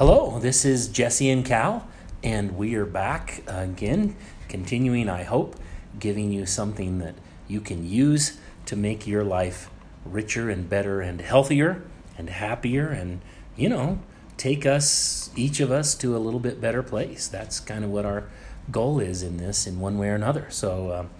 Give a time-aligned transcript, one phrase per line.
[0.00, 1.86] Hello, this is Jesse and Cal,
[2.24, 4.16] and we are back again,
[4.48, 5.56] continuing, I hope,
[5.98, 7.16] giving you something that
[7.48, 9.68] you can use to make your life
[10.06, 11.82] richer and better and healthier
[12.16, 13.20] and happier and,
[13.58, 13.98] you know,
[14.38, 17.28] take us, each of us, to a little bit better place.
[17.28, 18.24] That's kind of what our
[18.70, 20.46] goal is in this, in one way or another.
[20.48, 21.10] So,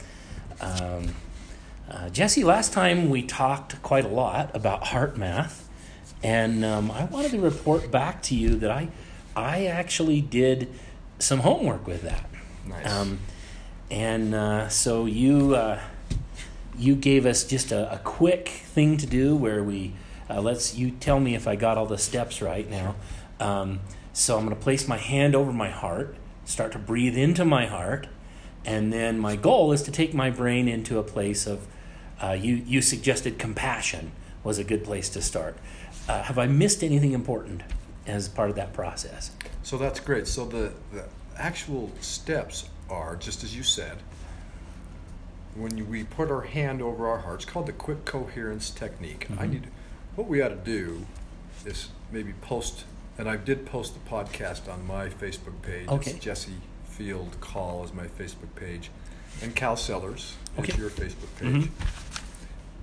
[0.58, 1.14] uh, um,
[1.90, 5.64] uh, Jesse, last time we talked quite a lot about HeartMath.
[6.22, 8.88] And um, I wanted to report back to you that I,
[9.34, 10.72] I actually did
[11.18, 12.28] some homework with that.
[12.66, 12.90] Nice.
[12.90, 13.18] Um,
[13.90, 15.80] and uh, so you, uh,
[16.78, 19.92] you gave us just a, a, quick thing to do where we
[20.30, 22.94] uh, let's you tell me if I got all the steps right now.
[23.40, 23.80] Um,
[24.12, 26.14] so I'm going to place my hand over my heart,
[26.44, 28.06] start to breathe into my heart,
[28.64, 31.66] and then my goal is to take my brain into a place of
[32.22, 32.54] uh, you.
[32.54, 34.12] You suggested compassion
[34.44, 35.56] was a good place to start.
[36.10, 37.62] Uh, have I missed anything important
[38.04, 39.30] as part of that process?
[39.62, 40.26] So that's great.
[40.26, 41.04] So the, the
[41.36, 43.98] actual steps are just as you said.
[45.54, 49.28] When you, we put our hand over our heart, it's called the quick coherence technique.
[49.28, 49.40] Mm-hmm.
[49.40, 49.68] I need
[50.16, 51.06] what we ought to do
[51.64, 55.86] is maybe post, and I did post the podcast on my Facebook page.
[55.86, 56.10] Okay.
[56.10, 58.90] It's Jesse Field Call is my Facebook page,
[59.42, 60.72] and Cal Sellers okay.
[60.72, 61.66] is your Facebook page.
[61.66, 61.99] Mm-hmm.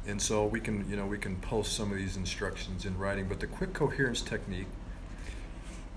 [0.07, 3.27] And so we can, you know, we can post some of these instructions in writing.
[3.27, 4.67] But the quick coherence technique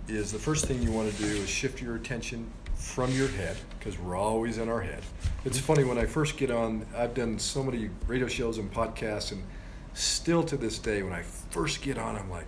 [0.08, 3.56] is the first thing you want to do is shift your attention from your head
[3.78, 5.02] because we're always in our head.
[5.44, 5.66] It's mm-hmm.
[5.66, 6.84] funny when I first get on.
[6.96, 9.44] I've done so many radio shows and podcasts, and
[9.94, 12.46] still to this day, when I first get on, I'm like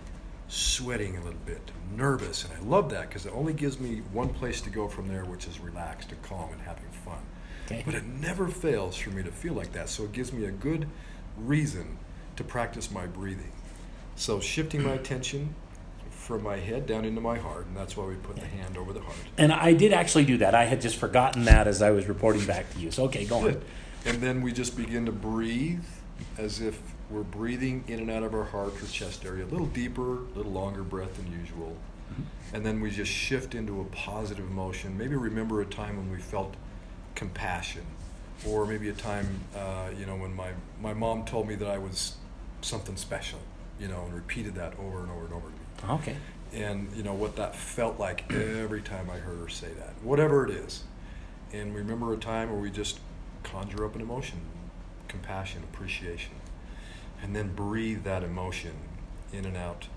[0.49, 4.29] sweating a little bit, nervous, and I love that because it only gives me one
[4.29, 7.19] place to go from there, which is relaxed and calm and having fun.
[7.65, 7.83] Okay.
[7.85, 10.51] But it never fails for me to feel like that, so it gives me a
[10.51, 10.87] good
[11.37, 11.97] reason
[12.35, 13.51] to practice my breathing.
[14.15, 15.55] So shifting my attention
[16.09, 18.93] from my head down into my heart, and that's why we put the hand over
[18.93, 19.17] the heart.
[19.37, 20.55] And I did actually do that.
[20.55, 22.91] I had just forgotten that as I was reporting back to you.
[22.91, 23.61] So okay, go on.
[24.05, 25.83] And then we just begin to breathe
[26.37, 26.79] as if
[27.09, 30.35] we're breathing in and out of our heart or chest area, a little deeper, a
[30.35, 31.75] little longer breath than usual.
[32.11, 32.55] Mm-hmm.
[32.55, 34.97] And then we just shift into a positive emotion.
[34.97, 36.55] Maybe remember a time when we felt
[37.15, 37.83] compassion,
[38.47, 41.77] or maybe a time, uh, you know, when my, my mom told me that I
[41.77, 42.15] was
[42.61, 43.39] something special,
[43.79, 45.89] you know, and repeated that over and over and over again.
[45.89, 46.17] Okay.
[46.53, 50.45] And, you know, what that felt like every time I heard her say that, whatever
[50.45, 50.83] it is.
[51.51, 52.99] And remember a time where we just
[53.43, 54.39] conjure up an emotion,
[55.07, 56.33] compassion, appreciation
[57.23, 58.73] and then breathe that emotion
[59.31, 59.87] in and out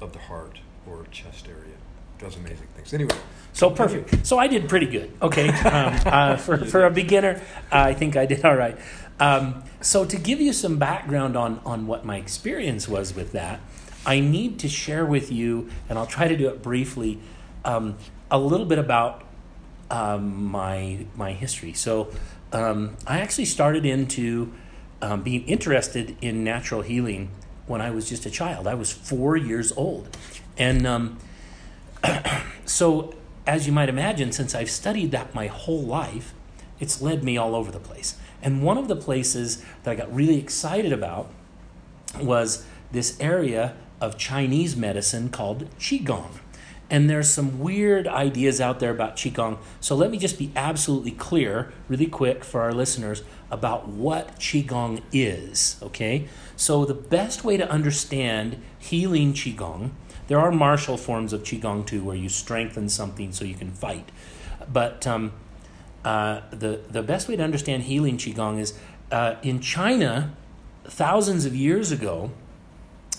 [0.00, 1.76] of the heart or chest area.
[2.20, 2.92] Does amazing things.
[2.92, 3.14] Anyway.
[3.52, 4.26] So perfect.
[4.26, 5.10] So I did pretty good.
[5.22, 7.40] Okay, um, uh, for for a beginner,
[7.72, 8.78] uh, I think I did all right.
[9.18, 13.60] Um, so to give you some background on on what my experience was with that,
[14.04, 17.18] I need to share with you, and I'll try to do it briefly,
[17.64, 17.96] um,
[18.30, 19.24] a little bit about
[19.90, 21.72] um, my my history.
[21.72, 22.12] So
[22.52, 24.52] um, I actually started into
[25.02, 27.30] um, being interested in natural healing
[27.66, 28.66] when I was just a child.
[28.66, 30.16] I was four years old.
[30.58, 31.18] And um,
[32.64, 33.14] so,
[33.46, 36.34] as you might imagine, since I've studied that my whole life,
[36.78, 38.16] it's led me all over the place.
[38.42, 41.30] And one of the places that I got really excited about
[42.20, 46.38] was this area of Chinese medicine called Qigong.
[46.88, 49.58] And there's some weird ideas out there about Qigong.
[49.80, 55.02] So let me just be absolutely clear, really quick for our listeners, about what Qigong
[55.12, 56.28] is, okay?
[56.56, 59.90] So, the best way to understand healing Qigong,
[60.30, 64.12] there are martial forms of Qigong too, where you strengthen something so you can fight.
[64.72, 65.32] But um,
[66.04, 68.78] uh, the, the best way to understand healing Qigong is
[69.10, 70.32] uh, in China,
[70.84, 72.30] thousands of years ago,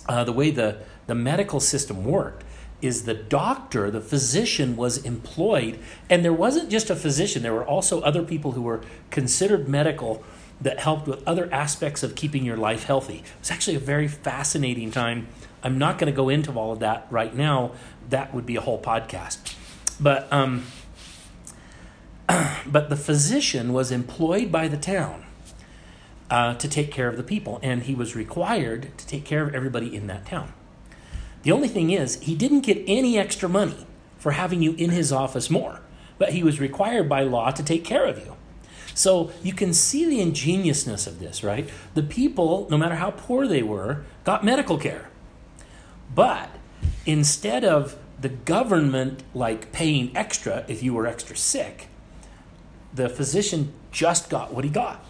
[0.08, 0.78] uh, the way the,
[1.08, 2.46] the medical system worked
[2.82, 5.80] is the doctor, the physician was employed,
[6.10, 8.80] and there wasn't just a physician, there were also other people who were
[9.10, 10.24] considered medical
[10.62, 13.18] that helped with other aspects of keeping your life healthy.
[13.18, 15.28] It was actually a very fascinating time.
[15.64, 17.72] I'm not going to go into all of that right now.
[18.10, 19.56] That would be a whole podcast.
[20.00, 20.66] But um,
[22.66, 25.26] but the physician was employed by the town
[26.30, 29.54] uh, to take care of the people, and he was required to take care of
[29.54, 30.54] everybody in that town.
[31.44, 33.86] The only thing is, he didn't get any extra money
[34.18, 35.82] for having you in his office more,
[36.18, 38.36] but he was required by law to take care of you.
[38.94, 41.70] So you can see the ingeniousness of this, right?
[41.96, 45.11] The people, no matter how poor they were, got medical care.
[46.14, 46.50] But
[47.06, 51.88] instead of the government like paying extra if you were extra sick,
[52.94, 55.04] the physician just got what he got.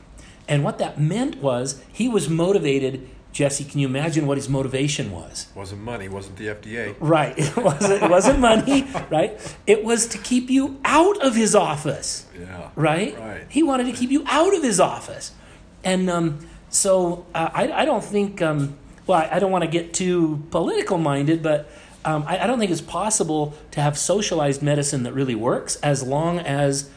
[0.48, 5.12] And what that meant was he was motivated Jesse, can you imagine what his motivation
[5.12, 5.48] was?
[5.56, 6.96] Wasn't money, wasn't the FDA.
[7.00, 7.38] Right.
[7.52, 9.58] It wasn't, it wasn't money, right?
[9.66, 12.26] It was to keep you out of his office.
[12.38, 12.70] Yeah.
[12.76, 13.18] Right?
[13.18, 13.46] Right.
[13.50, 15.32] He wanted to keep you out of his office.
[15.84, 18.78] And um, so uh, I, I don't think, um,
[19.12, 21.70] well, I, I don't want to get too political minded, but
[22.06, 26.02] um, I, I don't think it's possible to have socialized medicine that really works as
[26.02, 26.90] long as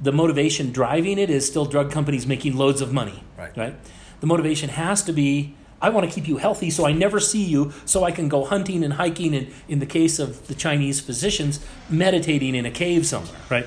[0.00, 3.22] the motivation driving it is still drug companies making loads of money.
[3.38, 3.56] Right.
[3.56, 3.74] Right?
[4.20, 7.42] The motivation has to be I want to keep you healthy so I never see
[7.42, 11.00] you, so I can go hunting and hiking, and in the case of the Chinese
[11.00, 11.58] physicians,
[11.90, 13.66] meditating in a cave somewhere, right?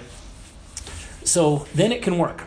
[1.26, 2.46] So then it can work.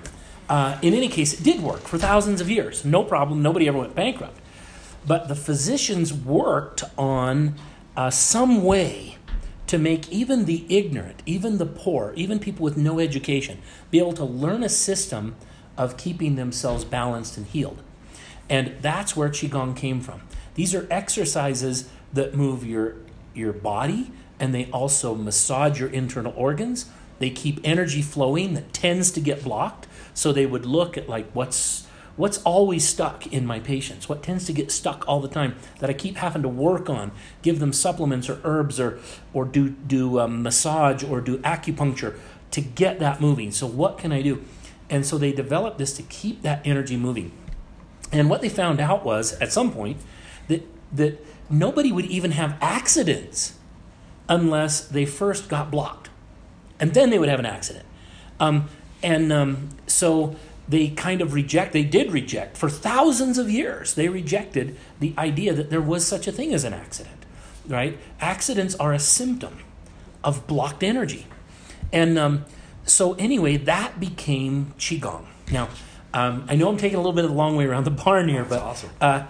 [0.49, 2.83] Uh, in any case, it did work for thousands of years.
[2.83, 3.43] No problem.
[3.43, 4.38] Nobody ever went bankrupt.
[5.09, 7.55] But the physicians worked on
[7.97, 9.17] uh, some way
[9.67, 13.59] to make even the ignorant, even the poor, even people with no education,
[13.91, 15.35] be able to learn a system
[15.79, 17.83] of keeping themselves balanced and healed.
[18.51, 20.23] And that's where Qigong came from.
[20.55, 22.97] These are exercises that move your,
[23.35, 26.87] your body and they also massage your internal organs.
[27.19, 29.87] They keep energy flowing that tends to get blocked.
[30.13, 31.88] So they would look at like what's
[32.19, 35.89] what's always stuck in my patients, what tends to get stuck all the time that
[35.89, 38.99] I keep having to work on, give them supplements or herbs or
[39.33, 42.19] or do do um, massage or do acupuncture
[42.51, 43.51] to get that moving.
[43.53, 44.45] So what can I do?
[44.91, 47.31] And so they developed this to keep that energy moving.
[48.11, 49.99] And what they found out was at some point
[50.49, 53.55] that that nobody would even have accidents
[54.29, 56.11] unless they first got blocked,
[56.81, 57.87] and then they would have an accident.
[58.41, 58.69] Um,
[59.03, 60.37] and um, so
[60.69, 61.73] they kind of reject.
[61.73, 63.95] They did reject for thousands of years.
[63.95, 67.25] They rejected the idea that there was such a thing as an accident.
[67.67, 67.99] Right?
[68.21, 69.59] Accidents are a symptom
[70.25, 71.27] of blocked energy,
[71.93, 72.45] and um,
[72.85, 75.27] so anyway, that became qigong.
[75.51, 75.69] Now.
[76.15, 78.31] Um, I know I'm taking a little bit of the long way around the barn
[78.31, 78.89] here, but awesome.
[78.99, 79.27] uh,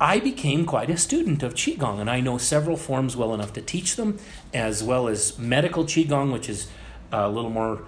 [0.00, 3.62] I became quite a student of Qigong, and I know several forms well enough to
[3.62, 4.18] teach them,
[4.52, 6.68] as well as medical Qigong, which is
[7.12, 7.86] a little more,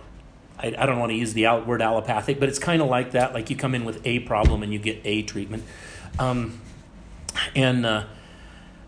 [0.58, 3.12] I, I don't want to use the out- word allopathic, but it's kind of like
[3.12, 3.34] that.
[3.34, 5.64] Like you come in with a problem and you get a treatment.
[6.18, 6.60] Um,
[7.54, 8.04] and uh,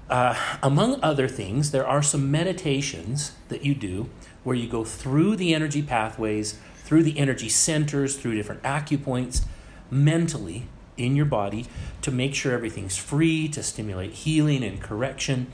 [0.08, 4.08] uh, among other things, there are some meditations that you do
[4.42, 9.44] where you go through the energy pathways, through the energy centers, through different acupoints,
[9.90, 10.64] mentally
[10.96, 11.66] in your body
[12.02, 15.46] to make sure everything's free, to stimulate healing and correction.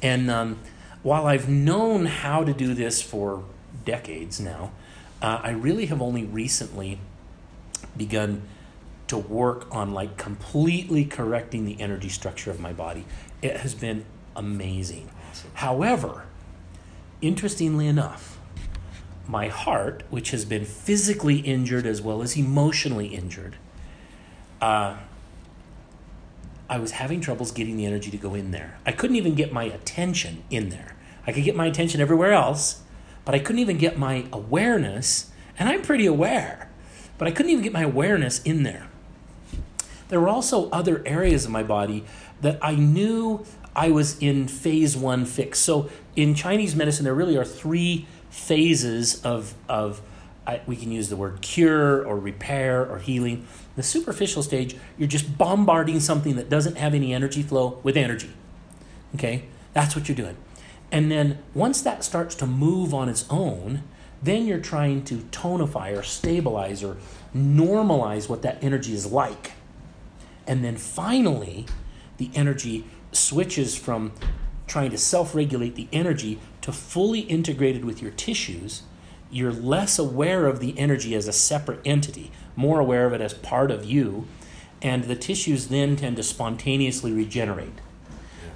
[0.00, 0.58] And um,
[1.02, 3.44] while I've known how to do this for
[3.84, 4.72] decades now,
[5.22, 6.98] uh, I really have only recently
[7.96, 8.42] begun
[9.06, 13.04] to work on like completely correcting the energy structure of my body.
[13.40, 14.04] It has been
[14.34, 15.10] amazing.
[15.30, 15.50] Awesome.
[15.54, 16.24] However,
[17.20, 18.38] interestingly enough,
[19.28, 23.56] my heart, which has been physically injured as well as emotionally injured,
[24.60, 24.96] uh,
[26.68, 28.78] I was having troubles getting the energy to go in there.
[28.84, 30.96] I couldn't even get my attention in there.
[31.26, 32.80] I could get my attention everywhere else,
[33.24, 36.70] but I couldn't even get my awareness, and I'm pretty aware,
[37.18, 38.88] but I couldn't even get my awareness in there.
[40.08, 42.04] There were also other areas of my body
[42.42, 45.58] that I knew I was in phase one fix.
[45.58, 50.02] So in Chinese medicine, there really are three phases of, of
[50.46, 53.46] I, we can use the word cure or repair or healing.
[53.76, 58.32] The superficial stage, you're just bombarding something that doesn't have any energy flow with energy.
[59.14, 59.44] Okay?
[59.72, 60.36] That's what you're doing.
[60.92, 63.82] And then once that starts to move on its own,
[64.22, 66.98] then you're trying to tonify or stabilize or
[67.34, 69.52] normalize what that energy is like.
[70.46, 71.64] And then finally,
[72.18, 74.12] the energy switches from
[74.66, 78.82] trying to self regulate the energy to fully integrated with your tissues.
[79.30, 83.32] You're less aware of the energy as a separate entity, more aware of it as
[83.32, 84.26] part of you.
[84.82, 87.80] And the tissues then tend to spontaneously regenerate.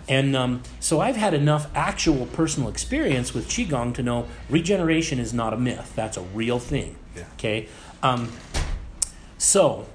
[0.08, 5.34] And um, so I've had enough actual personal experience with Qigong to know regeneration is
[5.34, 5.92] not a myth.
[5.96, 6.96] That's a real thing.
[7.16, 7.24] Yeah.
[7.34, 7.68] Okay?
[8.02, 8.32] Um,
[9.38, 9.86] so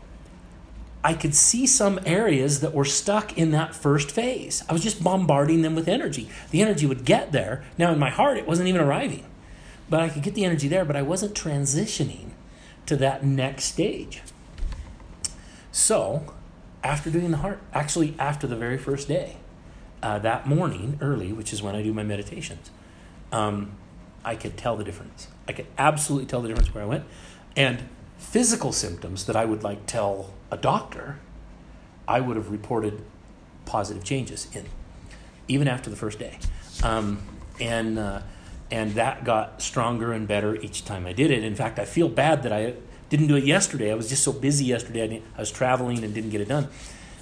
[1.03, 4.63] I could see some areas that were stuck in that first phase.
[4.69, 6.29] I was just bombarding them with energy.
[6.51, 7.63] The energy would get there.
[7.77, 9.25] Now, in my heart, it wasn't even arriving.
[9.89, 12.31] But I could get the energy there, but I wasn't transitioning
[12.85, 14.21] to that next stage.
[15.71, 16.33] So,
[16.83, 19.37] after doing the heart, actually, after the very first day,
[20.03, 22.71] uh, that morning early, which is when I do my meditations,
[23.31, 23.73] um,
[24.23, 25.27] I could tell the difference.
[25.47, 27.05] I could absolutely tell the difference where I went.
[27.55, 27.83] And
[28.17, 31.19] physical symptoms that I would like tell a doctor,
[32.07, 33.01] I would have reported
[33.65, 34.65] positive changes in,
[35.47, 36.37] even after the first day.
[36.83, 37.21] Um,
[37.59, 38.21] and, uh,
[38.69, 41.43] and that got stronger and better each time I did it.
[41.43, 42.75] In fact, I feel bad that I
[43.09, 43.91] didn't do it yesterday.
[43.91, 45.03] I was just so busy yesterday.
[45.03, 46.69] I, I was traveling and didn't get it done.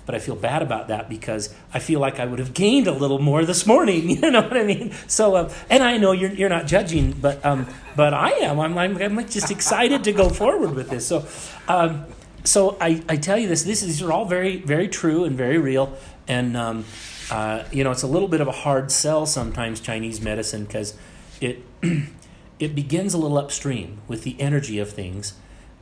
[0.09, 2.91] But I feel bad about that because I feel like I would have gained a
[2.91, 4.09] little more this morning.
[4.19, 4.91] You know what I mean?
[5.05, 8.59] So, um, and I know you're you're not judging, but um, but I am.
[8.59, 11.05] I'm, I'm I'm just excited to go forward with this.
[11.05, 11.27] So,
[11.67, 12.05] um,
[12.43, 13.61] so I, I tell you this.
[13.61, 15.95] This these are all very very true and very real,
[16.27, 16.85] and um,
[17.29, 20.95] uh, you know it's a little bit of a hard sell sometimes Chinese medicine because
[21.39, 21.63] it
[22.59, 25.33] it begins a little upstream with the energy of things,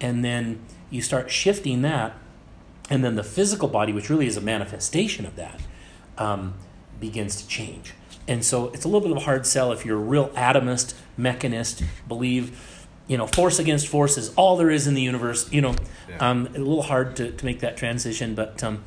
[0.02, 2.14] and then you start shifting that,
[2.90, 5.60] and then the physical body, which really is a manifestation of that,
[6.18, 6.54] um,
[7.00, 7.94] begins to change.
[8.28, 10.94] And so it's a little bit of a hard sell if you're a real atomist,
[11.18, 15.50] mechanist, believe, you know, force against force is all there is in the universe.
[15.52, 15.76] You know,
[16.10, 16.18] Yeah.
[16.30, 18.84] um, a little hard to, to make that transition, but um,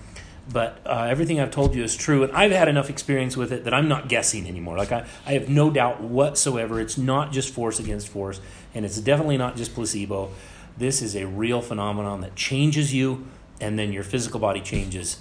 [0.52, 3.64] but uh, everything I've told you is true, and I've had enough experience with it
[3.64, 4.76] that I'm not guessing anymore.
[4.76, 6.80] Like I, I have no doubt whatsoever.
[6.80, 8.40] It's not just force against force,
[8.74, 10.30] and it's definitely not just placebo.
[10.76, 13.26] This is a real phenomenon that changes you,
[13.60, 15.18] and then your physical body changes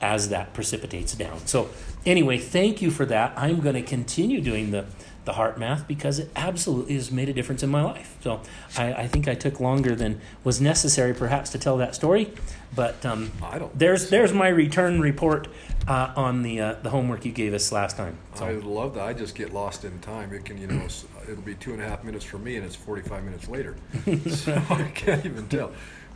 [0.00, 1.46] as that precipitates down.
[1.46, 1.68] So,
[2.06, 3.34] anyway, thank you for that.
[3.36, 4.86] I'm going to continue doing the,
[5.26, 8.16] the HeartMath because it absolutely has made a difference in my life.
[8.22, 8.40] So,
[8.78, 12.32] I, I think I took longer than was necessary, perhaps, to tell that story.
[12.74, 13.76] But um, I don't.
[13.78, 15.48] there's there's my return report
[15.88, 18.16] uh, on the uh, the homework you gave us last time.
[18.36, 19.04] So, I love that.
[19.04, 20.32] I just get lost in time.
[20.32, 20.86] It can, you know,
[21.28, 23.74] it'll be two and a half minutes for me, and it's forty-five minutes later,
[24.28, 25.72] so I can't even tell.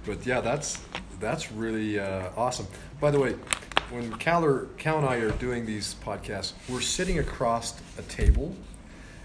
[0.06, 0.80] But yeah, that's
[1.24, 2.66] that's really uh, awesome.
[3.00, 3.34] By the way,
[3.90, 8.54] when Cal, or, Cal and I are doing these podcasts, we're sitting across a table,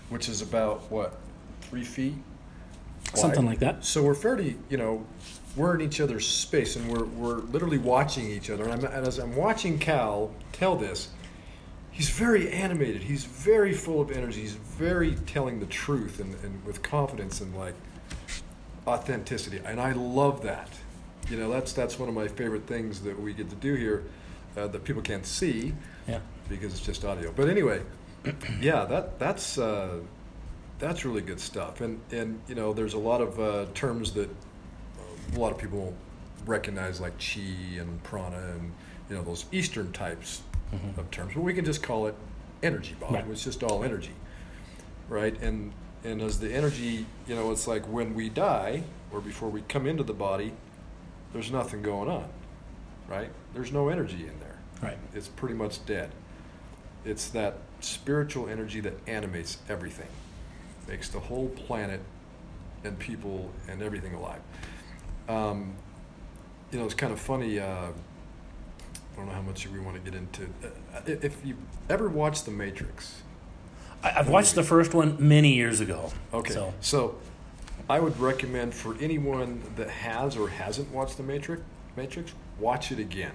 [0.09, 1.17] which is about what
[1.61, 2.15] three feet,
[3.13, 3.85] something like that.
[3.85, 5.05] So we're fairly, you know,
[5.55, 8.63] we're in each other's space, and we're we're literally watching each other.
[8.63, 11.09] And, I'm, and as I'm watching Cal tell this,
[11.91, 13.03] he's very animated.
[13.03, 14.41] He's very full of energy.
[14.41, 17.75] He's very telling the truth and, and with confidence and like
[18.87, 19.59] authenticity.
[19.65, 20.69] And I love that.
[21.29, 24.03] You know, that's that's one of my favorite things that we get to do here
[24.57, 25.73] uh, that people can't see
[26.07, 26.19] Yeah.
[26.47, 27.31] because it's just audio.
[27.35, 27.81] But anyway,
[28.61, 29.99] yeah, that that's uh,
[30.79, 31.81] that's really good stuff.
[31.81, 35.57] And and you know, there's a lot of uh, terms that uh, a lot of
[35.57, 35.95] people won't
[36.45, 37.41] recognize, like chi
[37.77, 38.71] and prana, and
[39.09, 40.41] you know those Eastern types
[40.97, 41.33] of terms.
[41.33, 42.15] But we can just call it
[42.63, 43.13] energy, Bob.
[43.13, 43.25] Right.
[43.29, 44.13] It's just all energy,
[45.09, 45.39] right?
[45.41, 49.61] And and as the energy, you know, it's like when we die or before we
[49.63, 50.53] come into the body,
[51.33, 52.27] there's nothing going on,
[53.07, 53.29] right?
[53.53, 54.97] There's no energy in there Right.
[55.13, 56.11] it's pretty much dead.
[57.05, 60.07] It's that spiritual energy that animates everything,
[60.87, 62.01] makes the whole planet
[62.83, 64.41] and people and everything alive.
[65.27, 65.73] Um,
[66.71, 67.59] you know, it's kind of funny.
[67.59, 70.43] Uh, I don't know how much we want to get into.
[70.63, 71.55] Uh, if you
[71.89, 73.21] ever watched The Matrix,
[74.03, 76.11] I, I've watched the first one many years ago.
[76.33, 77.15] okay, So, so
[77.89, 81.63] I would recommend for anyone that has or hasn't watched The Matrix,
[81.97, 83.31] Matrix, watch it again.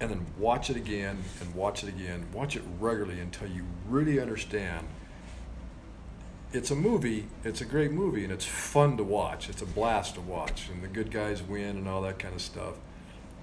[0.00, 2.26] and then watch it again and watch it again.
[2.32, 4.88] Watch it regularly until you really understand.
[6.52, 7.26] It's a movie.
[7.44, 9.48] It's a great movie, and it's fun to watch.
[9.48, 12.42] It's a blast to watch, and the good guys win and all that kind of
[12.42, 12.74] stuff.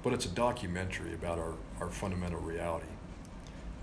[0.04, 2.88] But it's a documentary about our, our fundamental reality.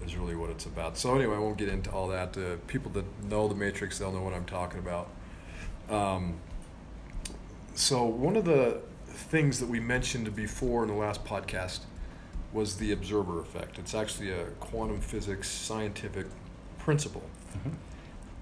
[0.04, 0.98] Is really what it's about.
[0.98, 2.36] So anyway, I won't get into all that.
[2.36, 5.08] Uh, people that know the Matrix, they'll know what I'm talking about.
[5.90, 6.34] Um,
[7.74, 11.80] so one of the things that we mentioned before in the last podcast
[12.52, 13.78] was the observer effect.
[13.78, 16.26] It's actually a quantum physics scientific
[16.78, 17.28] principle.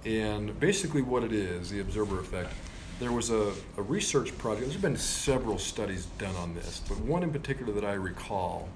[0.05, 2.53] And basically, what it is, the observer effect,
[3.01, 4.69] there was a, a research project.
[4.69, 8.69] There's been several studies done on this, but one in particular that I recall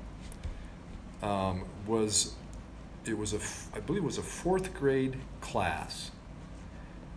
[1.22, 2.34] um, was
[3.04, 3.40] it was a
[3.76, 6.10] I believe it was a fourth grade class,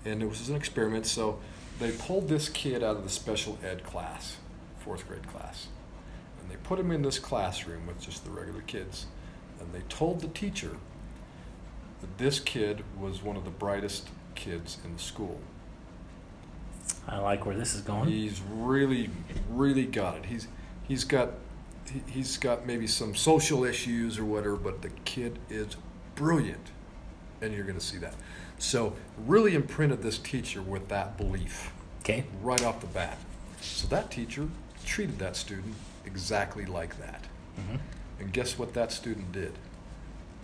[0.05, 1.05] and it was an experiment.
[1.05, 1.39] So
[1.79, 4.37] they pulled this kid out of the special ed class,
[4.79, 5.67] fourth grade class,
[6.41, 9.05] and they put him in this classroom with just the regular kids,
[9.59, 10.77] and they told the teacher
[12.01, 15.39] that this kid was one of the brightest kids in the school.
[17.07, 18.09] I like where this is going.
[18.09, 19.09] He's really,
[19.49, 20.25] really got it.
[20.25, 20.47] He's
[20.87, 21.31] he's got
[21.91, 25.75] he- he's got maybe some social issues or whatever, but the kid is
[26.15, 26.71] brilliant,
[27.41, 28.13] and you're going to see that.
[28.61, 32.25] So really imprinted this teacher with that belief Okay.
[32.43, 33.17] right off the bat.
[33.59, 34.47] So that teacher
[34.85, 35.73] treated that student
[36.05, 37.25] exactly like that.
[37.57, 37.79] Mhm.
[38.19, 39.57] And guess what that student did?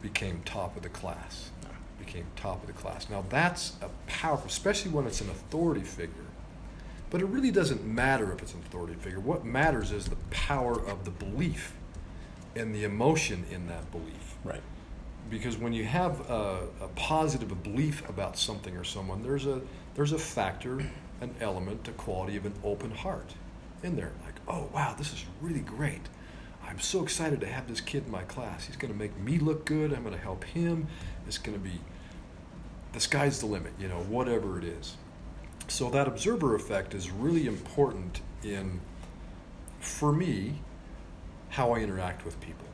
[0.01, 1.51] Became top of the class.
[1.99, 3.07] Became top of the class.
[3.09, 6.25] Now that's a powerful, especially when it's an authority figure.
[7.09, 9.19] But it really doesn't matter if it's an authority figure.
[9.19, 11.73] What matters is the power of the belief
[12.55, 14.35] and the emotion in that belief.
[14.43, 14.61] Right.
[15.29, 19.61] Because when you have a, a positive belief about something or someone, there's a
[19.95, 20.79] there's a factor,
[21.21, 23.33] an element, a quality of an open heart
[23.83, 24.11] in there.
[24.25, 26.01] Like, oh wow, this is really great.
[26.67, 28.67] I'm so excited to have this kid in my class.
[28.67, 29.93] He's going to make me look good.
[29.93, 30.87] I'm going to help him.
[31.25, 31.79] It's going to be
[32.93, 34.97] the sky's the limit, you know, whatever it is.
[35.67, 38.79] So that observer effect is really important in,
[39.79, 40.61] for me,
[41.49, 42.65] how I interact with people.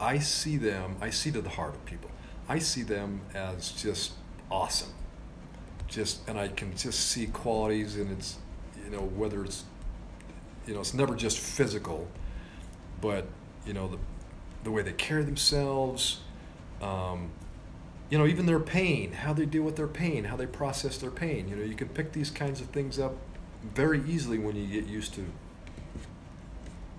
[0.00, 2.10] I see them, I see to the heart of people.
[2.48, 4.12] I see them as just
[4.50, 4.92] awesome.
[5.86, 8.38] Just, and I can just see qualities, and it's,
[8.84, 9.64] you know, whether it's,
[10.66, 12.08] you know, it's never just physical,
[13.00, 13.26] but,
[13.66, 13.98] you know, the,
[14.64, 16.20] the way they carry themselves,
[16.82, 17.30] um,
[18.10, 21.10] you know, even their pain, how they deal with their pain, how they process their
[21.10, 21.48] pain.
[21.48, 23.14] You know, you can pick these kinds of things up
[23.62, 25.26] very easily when you get used to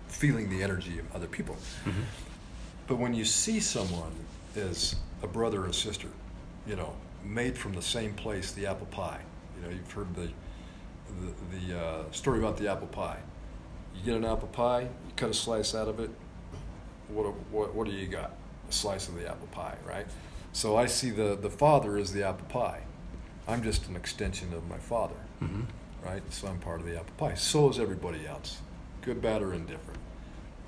[0.07, 1.55] feeling the energy of other people.
[1.85, 2.01] Mm-hmm.
[2.89, 4.11] But when you see someone
[4.55, 6.07] as a brother or sister,
[6.65, 6.91] you know,
[7.23, 9.21] made from the same place, the apple pie.
[9.55, 10.29] You know, you've heard the
[11.21, 13.19] the, the uh, story about the apple pie.
[13.95, 16.09] You get an apple pie, you cut a slice out of it.
[17.09, 18.33] What what what do you got?
[18.67, 20.07] A slice of the apple pie, right?
[20.51, 22.81] So I see the, the father as the apple pie.
[23.47, 25.61] I'm just an extension of my father, mm-hmm.
[26.03, 26.23] right?
[26.31, 27.35] So I'm part of the apple pie.
[27.35, 28.61] So is everybody else,
[29.01, 29.99] good, bad, or indifferent.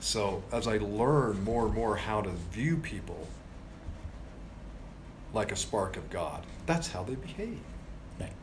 [0.02, 3.28] So as I learn more and more how to view people
[5.34, 7.60] like a spark of God, that's how they behave.
[8.20, 8.34] Right.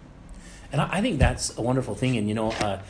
[0.73, 2.17] And I think that's a wonderful thing.
[2.17, 2.81] And, you know, uh,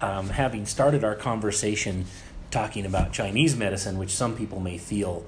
[0.00, 2.06] um, having started our conversation
[2.50, 5.24] talking about Chinese medicine, which some people may feel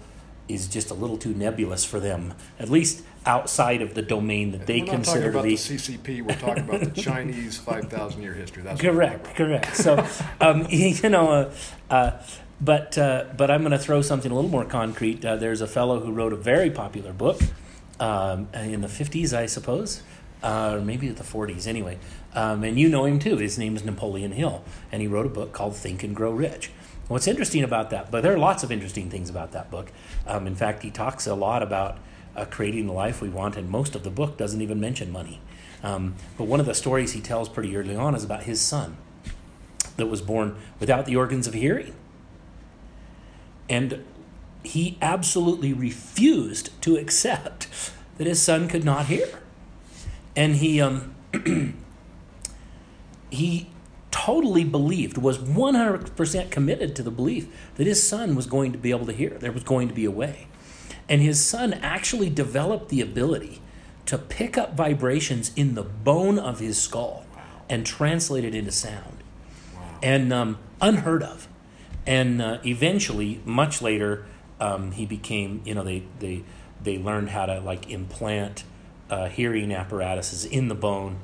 [0.46, 4.66] is just a little too nebulous for them, at least outside of the domain that
[4.66, 5.50] they we're consider to be.
[5.50, 6.22] the CCP.
[6.22, 8.62] We're talking about the Chinese five thousand year history.
[8.62, 9.34] That's correct.
[9.36, 9.74] Correct.
[9.74, 10.06] So,
[10.40, 11.54] um, you know, uh,
[11.90, 12.20] uh,
[12.64, 15.24] but uh, but I'm going to throw something a little more concrete.
[15.24, 17.40] Uh, there's a fellow who wrote a very popular book
[18.00, 20.02] um, in the 50s, I suppose,
[20.42, 21.66] uh, or maybe the 40s.
[21.66, 21.98] Anyway,
[22.34, 23.36] um, and you know him too.
[23.36, 26.70] His name is Napoleon Hill, and he wrote a book called Think and Grow Rich.
[27.08, 29.92] What's interesting about that, but there are lots of interesting things about that book.
[30.26, 31.98] Um, in fact, he talks a lot about
[32.34, 35.40] uh, creating the life we want, and most of the book doesn't even mention money.
[35.82, 38.96] Um, but one of the stories he tells pretty early on is about his son
[39.98, 41.94] that was born without the organs of hearing.
[43.68, 44.04] And
[44.62, 47.68] he absolutely refused to accept
[48.18, 49.28] that his son could not hear.
[50.36, 51.14] And he, um,
[53.30, 53.68] he
[54.10, 57.46] totally believed, was 100% committed to the belief
[57.76, 59.30] that his son was going to be able to hear.
[59.30, 60.46] There was going to be a way.
[61.08, 63.60] And his son actually developed the ability
[64.06, 67.26] to pick up vibrations in the bone of his skull
[67.68, 69.22] and translate it into sound.
[69.74, 69.98] Wow.
[70.02, 71.48] And um, unheard of.
[72.06, 74.26] And uh, eventually, much later,
[74.60, 76.44] um, he became, you know, they, they,
[76.82, 78.64] they learned how to like implant
[79.10, 81.18] uh, hearing apparatuses in the bone.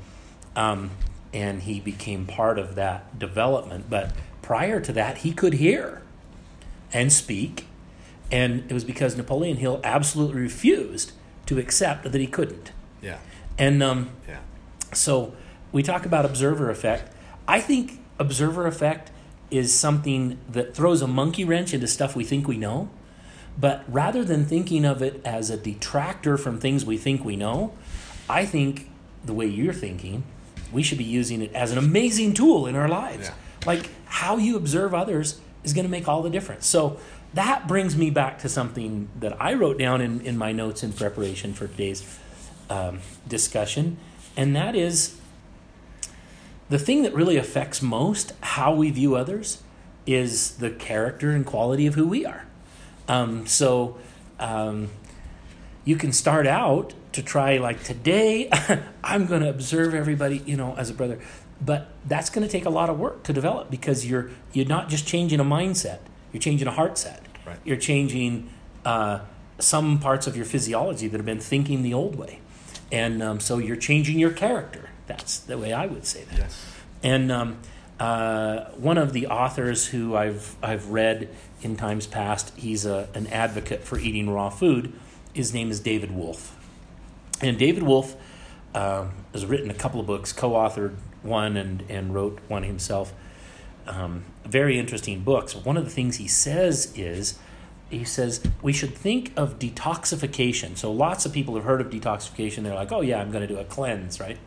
[0.57, 0.91] Um,
[1.33, 3.89] and he became part of that development.
[3.89, 4.13] But
[4.43, 6.03] prior to that, he could hear
[6.93, 7.67] and speak,
[8.33, 11.13] and it was because Napoleon Hill absolutely refused
[11.47, 12.73] to accept that he couldn't.
[13.01, 13.19] Yeah.
[13.59, 14.39] And um, yeah.
[14.93, 15.35] So
[15.73, 17.13] we talk about observer effect.
[17.47, 19.11] I think observer effect
[19.51, 22.89] is something that throws a monkey wrench into stuff we think we know.
[23.59, 27.73] But rather than thinking of it as a detractor from things we think we know,
[28.29, 28.89] I think
[29.25, 30.23] the way you're thinking
[30.73, 33.29] we should be using it as an amazing tool in our lives.
[33.29, 33.35] Yeah.
[33.67, 36.67] Like how you observe others is going to make all the difference.
[36.67, 36.99] So
[37.35, 40.93] that brings me back to something that I wrote down in, in my notes in
[40.93, 42.19] preparation for today's
[42.69, 43.99] um, discussion,
[44.37, 45.20] and that is
[46.71, 49.63] the thing that really affects most how we view others
[50.07, 52.47] is the character and quality of who we are.
[53.07, 53.99] Um, so
[54.39, 54.89] um,
[55.85, 58.49] you can start out to try like today
[59.05, 61.19] i'm going to observe everybody you know as a brother
[61.61, 64.89] but that's going to take a lot of work to develop because you're you're not
[64.89, 65.99] just changing a mindset
[66.33, 67.59] you're changing a heart set right.
[67.65, 68.49] you're changing
[68.85, 69.21] uh,
[69.59, 72.39] some parts of your physiology that have been thinking the old way
[72.93, 76.67] and um, so you're changing your character that's the way i would say that yes.
[77.03, 77.59] and um,
[78.01, 81.29] uh, one of the authors who I've I've read
[81.61, 84.95] in times past, he's a, an advocate for eating raw food.
[85.35, 86.57] His name is David Wolfe,
[87.43, 88.17] and David Wolfe
[88.75, 93.13] um, has written a couple of books, co authored one and, and wrote one himself.
[93.87, 95.55] Um, very interesting books.
[95.55, 97.39] One of the things he says is,
[97.91, 100.77] he says we should think of detoxification.
[100.79, 102.63] So lots of people have heard of detoxification.
[102.63, 104.39] They're like, oh yeah, I'm going to do a cleanse, right?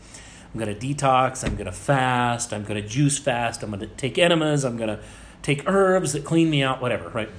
[0.53, 1.43] I'm going to detox.
[1.43, 2.53] I'm going to fast.
[2.53, 3.63] I'm going to juice fast.
[3.63, 4.63] I'm going to take enemas.
[4.63, 4.99] I'm going to
[5.41, 7.29] take herbs that clean me out, whatever, right?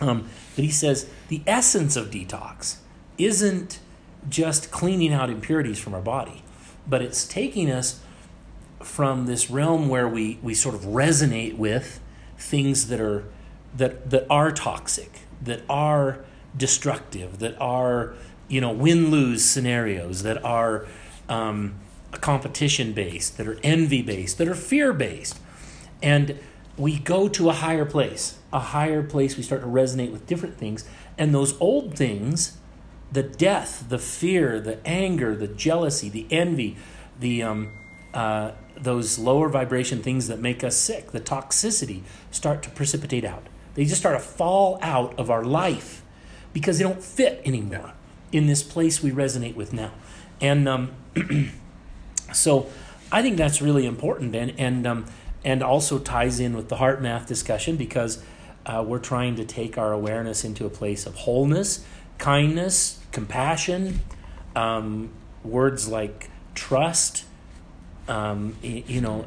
[0.00, 2.76] Um, but he says the essence of detox
[3.18, 3.78] isn't
[4.28, 6.42] just cleaning out impurities from our body,
[6.86, 8.00] but it's taking us
[8.80, 12.00] from this realm where we, we sort of resonate with
[12.36, 13.24] things that are
[13.76, 16.24] that that are toxic, that are
[16.56, 18.14] destructive, that are
[18.48, 20.86] you know win lose scenarios, that are
[21.28, 21.74] um,
[22.20, 25.38] competition based, that are envy based, that are fear based,
[26.02, 26.38] and
[26.76, 29.36] we go to a higher place, a higher place.
[29.36, 32.56] We start to resonate with different things, and those old things,
[33.10, 36.76] the death, the fear, the anger, the jealousy, the envy,
[37.18, 37.72] the um,
[38.14, 43.46] uh, those lower vibration things that make us sick, the toxicity, start to precipitate out.
[43.74, 46.02] They just start to fall out of our life
[46.52, 47.92] because they don't fit anymore
[48.32, 49.92] in this place we resonate with now.
[50.40, 50.92] And um,
[52.32, 52.70] so
[53.10, 55.06] I think that's really important and, and, um,
[55.44, 58.22] and also ties in with the HeartMath discussion because
[58.64, 61.84] uh, we're trying to take our awareness into a place of wholeness,
[62.18, 64.00] kindness, compassion,
[64.54, 65.10] um,
[65.44, 67.24] words like trust,
[68.08, 69.26] um, you know,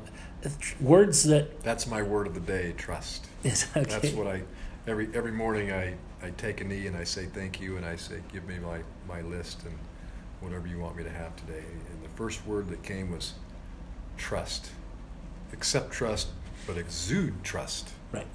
[0.79, 1.61] words that.
[1.63, 2.73] That's my word of the day.
[2.77, 3.27] Trust.
[3.43, 3.83] Is, okay.
[3.83, 4.43] That's what I
[4.87, 7.95] every every morning I, I take a knee and I say thank you and I
[7.95, 9.73] say give me my, my list and
[10.41, 11.63] whatever you want me to have today.
[12.15, 13.33] First word that came was
[14.17, 14.71] trust.
[15.53, 16.29] Accept trust,
[16.65, 17.89] but exude trust.
[18.11, 18.27] Right.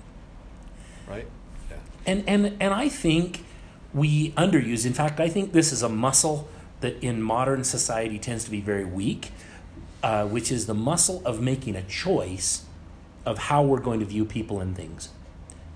[1.08, 1.26] Right?
[1.70, 1.76] Yeah.
[2.06, 3.44] And and and I think
[3.92, 4.86] we underuse.
[4.86, 6.48] In fact, I think this is a muscle
[6.80, 9.32] that in modern society tends to be very weak
[10.02, 12.64] uh, which is the muscle of making a choice
[13.26, 15.10] of how we're going to view people and things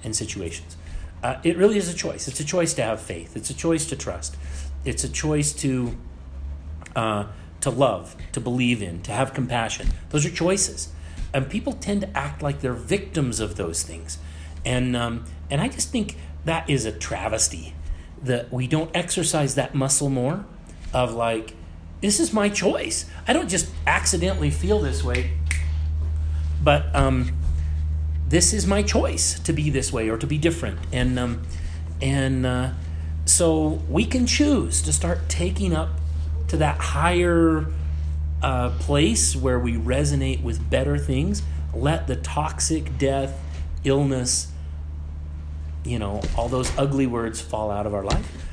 [0.03, 0.77] and situations.
[1.23, 2.29] Uh, it really is a choice.
[2.29, 3.37] It's a choice to have faith.
[3.37, 4.37] It's a choice to trust.
[4.85, 5.97] It's a choice to
[6.97, 7.27] uh,
[7.61, 9.89] to love, to believe in, to have compassion.
[10.11, 10.89] Those are choices,
[11.33, 14.19] and people tend to act like they're victims of those things,
[14.65, 17.75] and um, and I just think that is a travesty
[18.23, 20.45] that we don't exercise that muscle more
[20.93, 21.55] of like
[22.01, 23.07] this is my choice.
[23.27, 25.31] I don't just accidentally feel this way,
[26.63, 27.33] but um,
[28.29, 30.79] this is my choice to be this way or to be different.
[30.93, 31.43] And um,
[32.03, 32.71] and uh,
[33.25, 35.89] so we can choose to start taking up
[36.49, 37.67] to that higher
[38.43, 41.43] uh, place where we resonate with better things.
[41.73, 43.41] Let the toxic death,
[43.85, 44.53] illness,
[45.85, 48.47] you know, all those ugly words fall out of our life.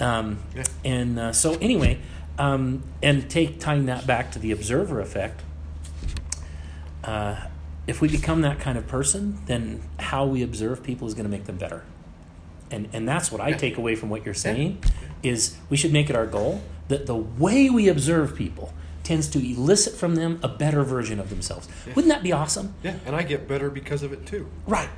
[0.00, 0.64] Um, yeah.
[0.84, 1.98] And uh, so, anyway,
[2.38, 5.42] um, and take tying that back to the observer effect.
[7.02, 7.36] Uh,
[7.86, 11.30] if we become that kind of person, then how we observe people is going to
[11.30, 11.84] make them better.
[12.70, 13.56] And and that's what I yeah.
[13.56, 15.30] take away from what you're saying yeah.
[15.30, 19.38] is we should make it our goal that the way we observe people tends to
[19.38, 21.68] elicit from them a better version of themselves.
[21.86, 21.94] Yeah.
[21.94, 22.74] Wouldn't that be awesome?
[22.82, 24.48] Yeah, and I get better because of it too.
[24.66, 24.88] Right.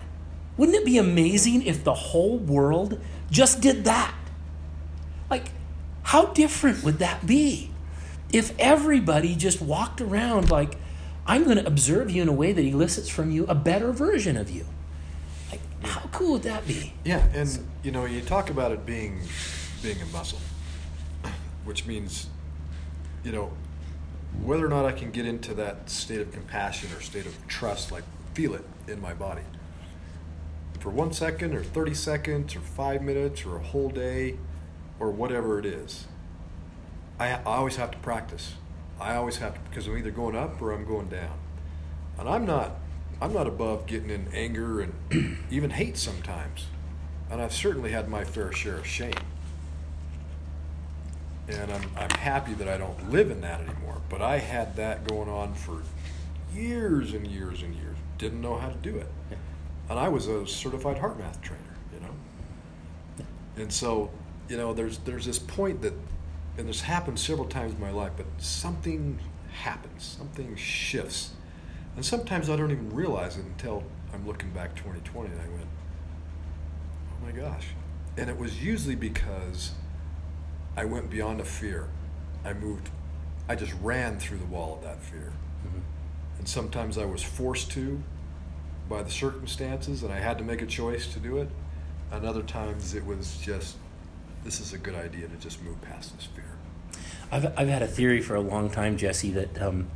[0.56, 4.14] Wouldn't it be amazing if the whole world just did that?
[5.28, 5.50] Like
[6.06, 7.68] how different would that be
[8.32, 10.78] if everybody just walked around like,
[11.26, 14.36] I'm going to observe you in a way that elicits from you a better version
[14.36, 14.66] of you?
[15.50, 16.94] Like, how cool would that be?
[17.04, 19.20] Yeah, and you know, you talk about it being
[19.82, 20.38] being a muscle,
[21.66, 22.28] which means,
[23.22, 23.50] you know,
[24.42, 27.92] whether or not I can get into that state of compassion or state of trust,
[27.92, 29.42] like feel it in my body
[30.86, 34.36] for one second or 30 seconds or five minutes or a whole day,
[35.00, 36.06] or whatever it is,
[37.18, 38.54] I, I always have to practice.
[39.00, 41.36] I always have to because I'm either going up or I'm going down,
[42.20, 42.76] and I'm not
[43.20, 46.66] I'm not above getting in anger and even hate sometimes,
[47.32, 49.14] and I've certainly had my fair share of shame.
[51.48, 54.00] And I'm I'm happy that I don't live in that anymore.
[54.08, 55.82] But I had that going on for
[56.54, 57.96] years and years and years.
[58.18, 59.08] Didn't know how to do it,
[59.88, 63.26] and I was a certified HeartMath trainer, you know.
[63.56, 64.10] And so
[64.48, 65.94] you know, there's there's this point that,
[66.58, 69.18] and this happened several times in my life, but something
[69.52, 71.30] happens, something shifts,
[71.96, 75.66] and sometimes I don't even realize it until I'm looking back 2020 and I went,
[77.10, 77.68] oh my gosh,
[78.16, 79.72] and it was usually because
[80.76, 81.88] I went beyond a fear.
[82.44, 82.90] I moved,
[83.48, 85.32] I just ran through the wall of that fear,
[85.66, 85.80] mm-hmm.
[86.38, 88.02] and sometimes I was forced to
[88.88, 91.48] by the circumstances, and I had to make a choice to do it.
[92.12, 93.76] And other times it was just
[94.44, 96.44] this is a good idea to just move past this fear.
[97.32, 99.88] I've, I've had a theory for a long time, Jesse, that um,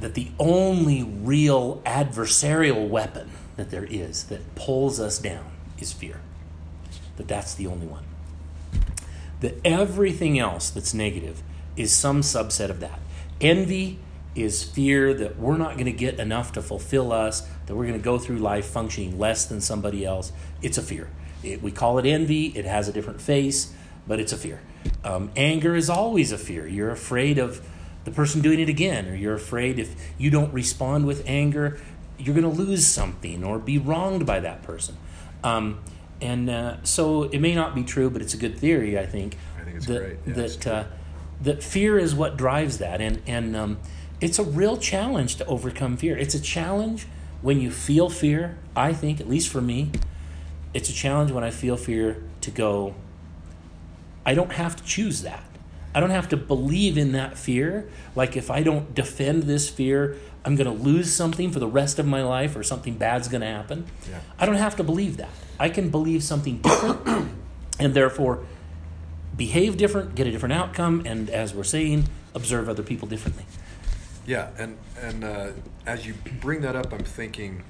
[0.00, 6.20] that the only real adversarial weapon that there is that pulls us down is fear.
[7.16, 8.04] That that's the only one.
[9.42, 11.42] That everything else that's negative
[11.76, 12.98] is some subset of that.
[13.40, 13.98] Envy
[14.34, 17.98] is fear that we're not going to get enough to fulfill us, that we're going
[17.98, 20.32] to go through life functioning less than somebody else.
[20.62, 21.10] It's a fear.
[21.42, 23.74] It, we call it envy, it has a different face,
[24.06, 24.60] but it's a fear.
[25.04, 26.66] Um, anger is always a fear.
[26.66, 27.66] You're afraid of
[28.04, 31.80] the person doing it again, or you're afraid if you don't respond with anger,
[32.18, 34.96] you're going to lose something or be wronged by that person.
[35.44, 35.80] Um,
[36.22, 39.36] and uh, so it may not be true, but it's a good theory, I think.
[39.58, 40.18] I think it's that, great.
[40.26, 40.84] Yeah, that, uh,
[41.42, 43.00] that fear is what drives that.
[43.00, 43.78] And, and um,
[44.20, 46.16] it's a real challenge to overcome fear.
[46.16, 47.06] It's a challenge
[47.42, 49.90] when you feel fear, I think, at least for me,
[50.72, 52.94] it's a challenge when I feel fear to go,
[54.24, 55.44] I don't have to choose that.
[55.94, 57.88] I don't have to believe in that fear.
[58.14, 61.98] Like if I don't defend this fear, I'm going to lose something for the rest
[61.98, 63.86] of my life or something bad's going to happen.
[64.08, 64.20] Yeah.
[64.38, 65.28] I don't have to believe that.
[65.62, 67.30] I can believe something different
[67.78, 68.44] and therefore
[69.36, 73.44] behave different, get a different outcome, and as we're saying, observe other people differently.
[74.26, 75.52] Yeah, and and uh,
[75.86, 77.62] as you bring that up, I'm thinking.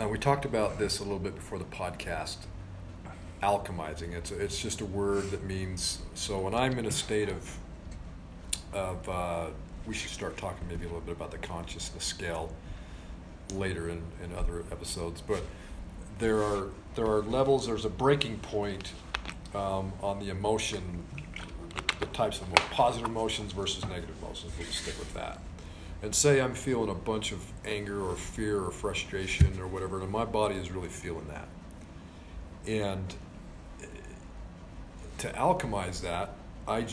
[0.00, 2.36] Uh, we talked about this a little bit before the podcast.
[3.42, 4.12] Alchemizing.
[4.12, 5.98] It's it's just a word that means.
[6.14, 7.58] So when I'm in a state of
[8.72, 9.46] of uh,
[9.84, 12.54] we should start talking maybe a little bit about the consciousness scale
[13.52, 15.20] later in, in other episodes.
[15.20, 15.42] But
[16.18, 17.66] there are there are levels.
[17.66, 18.92] There's a breaking point
[19.54, 21.04] um, on the emotion,
[22.00, 24.52] the types of positive emotions versus negative emotions.
[24.58, 25.40] We'll just stick with that.
[26.02, 30.10] And say I'm feeling a bunch of anger or fear or frustration or whatever, and
[30.10, 31.48] my body is really feeling that.
[32.66, 33.14] And
[33.82, 33.86] eh,
[35.18, 36.34] to alchemize that,
[36.68, 36.86] I,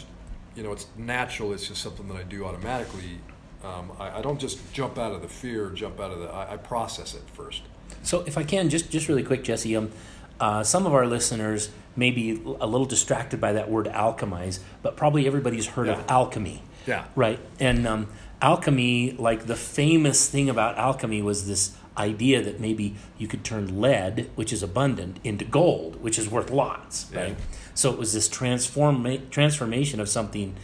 [0.55, 1.53] you know, it's natural.
[1.53, 3.19] It's just something that I do automatically.
[3.63, 6.27] Um, I, I don't just jump out of the fear, jump out of the.
[6.27, 7.61] I, I process it first.
[8.05, 9.91] So, if I can, just just really quick, Jesse, um,
[10.39, 14.97] uh, some of our listeners may be a little distracted by that word alchemize, but
[14.97, 16.61] probably everybody's heard of alchemy.
[16.85, 17.05] Yeah.
[17.15, 17.39] Right.
[17.59, 18.07] And um,
[18.41, 23.79] alchemy, like the famous thing about alchemy was this idea that maybe you could turn
[23.79, 27.09] lead, which is abundant, into gold, which is worth lots.
[27.13, 27.21] Yeah.
[27.21, 27.37] Right.
[27.73, 30.55] So it was this transform transformation of something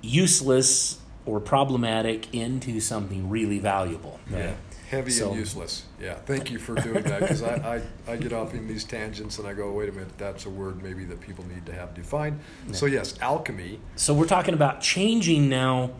[0.00, 4.18] useless or problematic into something really valuable.
[4.30, 4.44] Right?
[4.44, 4.54] Yeah.
[4.90, 5.84] Heavy So- and useless.
[6.00, 6.14] Yeah.
[6.26, 9.46] Thank you for doing that because I, I, I get off in these tangents and
[9.46, 12.40] I go, wait a minute, that's a word maybe that people need to have defined.
[12.72, 13.78] So, yes, alchemy.
[13.94, 15.92] So we're talking about changing now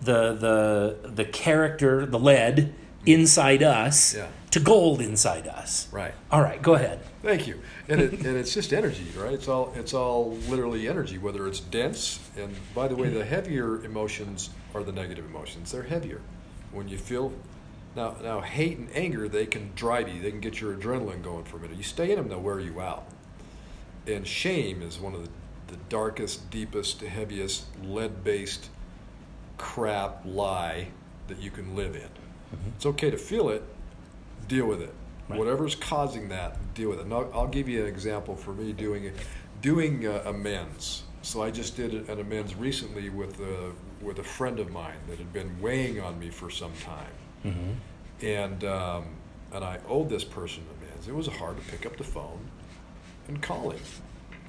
[0.00, 3.08] the the the character, the lead mm-hmm.
[3.08, 4.28] inside us Yeah.
[4.52, 5.88] to gold inside us.
[5.90, 6.14] Right.
[6.30, 7.00] All right, go ahead.
[7.22, 7.60] Thank you.
[7.88, 9.32] And, it, and it's just energy, right?
[9.32, 12.20] It's all it's all literally energy, whether it's dense.
[12.36, 15.72] And by the way, the heavier emotions are the negative emotions.
[15.72, 16.20] They're heavier.
[16.70, 17.32] When you feel
[17.96, 20.20] now now hate and anger, they can drive you.
[20.20, 21.76] They can get your adrenaline going for a minute.
[21.76, 23.06] You stay in them, they'll wear you out.
[24.06, 25.30] And shame is one of the,
[25.68, 28.68] the darkest, deepest, heaviest, lead-based
[29.58, 30.88] crap lie
[31.26, 32.08] that you can live in.
[32.76, 33.64] It's okay to feel it,
[34.46, 34.94] deal with it.
[35.28, 35.38] Right.
[35.38, 37.06] Whatever's causing that, deal with it.
[37.06, 39.14] And I'll, I'll give you an example for me doing it,
[39.60, 41.02] doing uh, amends.
[41.22, 45.18] So I just did an amends recently with a with a friend of mine that
[45.18, 47.10] had been weighing on me for some time,
[48.22, 49.04] and um,
[49.52, 51.08] and I owed this person a amends.
[51.08, 52.50] It was hard to pick up the phone
[53.28, 53.80] and call him.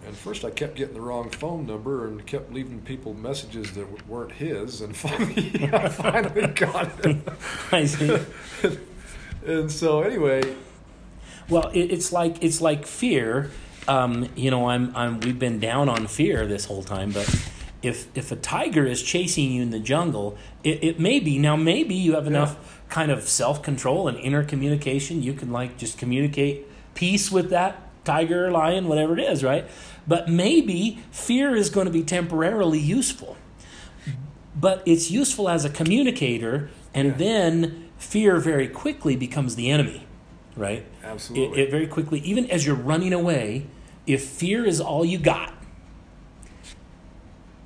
[0.06, 4.08] And first, I kept getting the wrong phone number and kept leaving people messages that
[4.08, 4.82] weren't his.
[4.82, 7.18] And finally, I finally got it.
[7.72, 8.18] I see.
[9.46, 10.56] and so, anyway,
[11.50, 13.52] Well, it, it's like it's like fear.
[13.88, 17.28] Um, you know, I'm I'm we've been down on fear this whole time, but
[17.82, 21.56] if if a tiger is chasing you in the jungle, it, it may be now
[21.56, 25.22] maybe you have enough kind of self control and inner communication.
[25.24, 29.66] You can like just communicate peace with that tiger, lion, whatever it is, right?
[30.08, 33.38] But maybe fear is going to be temporarily useful
[34.60, 37.14] but it's useful as a communicator, and Yeah.
[37.18, 40.08] then fear very quickly becomes the enemy,
[40.56, 40.84] right?
[41.04, 41.62] Absolutely.
[41.62, 43.68] It, it very quickly, even as you're running away,
[44.08, 45.54] if fear is all you got,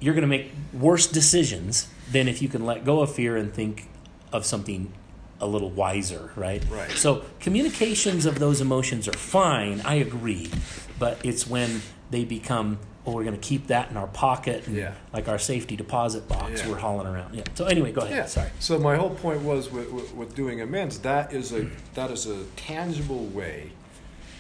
[0.02, 3.54] you're going to make worse decisions than if you can let go of fear and
[3.54, 3.88] think
[4.34, 4.92] of something
[5.40, 6.62] a little wiser, right?
[6.70, 6.92] Right.
[6.92, 10.52] So communications of those emotions are fine, I agree,
[11.00, 14.76] but it's when they become, oh, we're going to keep that in our pocket, and
[14.76, 14.94] Yeah.
[15.14, 16.70] like our safety deposit box, Yeah.
[16.70, 17.34] we're hauling around.
[17.36, 17.44] Yeah.
[17.56, 18.16] So anyway, go ahead.
[18.18, 18.26] Yeah.
[18.26, 18.50] Sorry.
[18.60, 21.00] So my whole point was with, with, with doing amends.
[21.00, 23.72] That is a that is a tangible way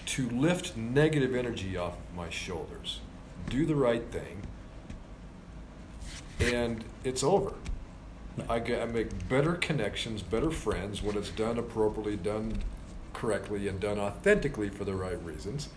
[0.07, 2.99] to lift negative energy off my shoulders.
[3.49, 4.43] Do the right thing,
[6.41, 7.53] and it's over.
[8.49, 12.63] I, get, I make better connections, better friends when it's done appropriately, done
[13.13, 15.69] correctly, and done authentically for the right reasons.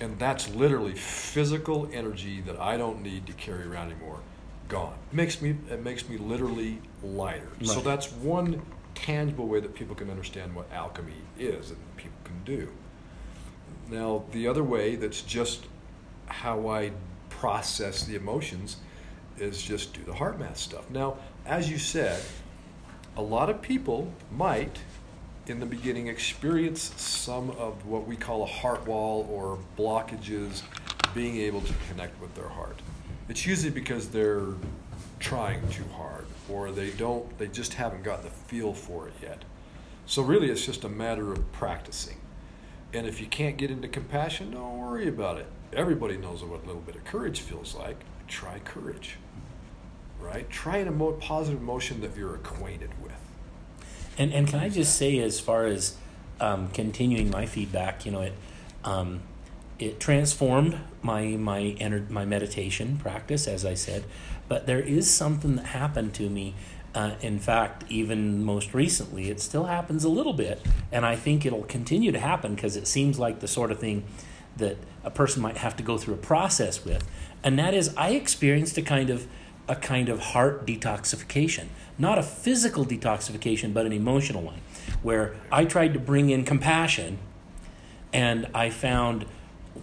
[0.00, 4.20] And that's literally physical energy that I don't need to carry around anymore.
[4.68, 4.96] Gone.
[5.12, 7.48] Makes me it makes me literally lighter.
[7.62, 8.60] So that's one
[8.94, 12.68] tangible way that people can understand what alchemy is and people can do.
[13.88, 15.66] Now the other way that's just
[16.26, 16.90] how I
[17.30, 18.78] process the emotions
[19.38, 20.88] is just do the HeartMath stuff.
[20.90, 22.22] Now, as you said,
[23.16, 24.78] a lot of people might
[25.46, 30.62] in the beginning experience some of what we call a heart wall or blockages
[31.14, 32.80] being able to connect with their heart.
[33.28, 34.48] It's usually because they're
[35.18, 39.44] trying too hard or they don't they just haven't got the feel for it yet.
[40.04, 42.18] So really it's just a matter of practicing.
[42.92, 45.46] And if you can't get into compassion, don't worry about it.
[45.72, 47.96] Everybody knows what a little bit of courage feels like.
[48.28, 49.16] Try courage.
[50.20, 50.48] Right?
[50.50, 53.12] Try an emo- positive emotion that you're acquainted with.
[54.18, 55.96] And and can I just say, as far as
[56.40, 58.32] um, continuing my feedback, you know, it
[58.84, 59.20] um,
[59.78, 64.04] it transformed my my ener- my meditation practice, as I said.
[64.48, 66.54] But there is something that happened to me.
[66.94, 71.44] Uh, in fact, even most recently, it still happens a little bit, and I think
[71.44, 74.04] it'll continue to happen because it seems like the sort of thing
[74.56, 77.06] that a person might have to go through a process with.
[77.42, 79.26] And that is, I experienced a kind of
[79.68, 81.66] a kind of heart detoxification,
[81.98, 84.60] not a physical detoxification, but an emotional one,
[85.02, 87.18] where I tried to bring in compassion,
[88.12, 89.26] and I found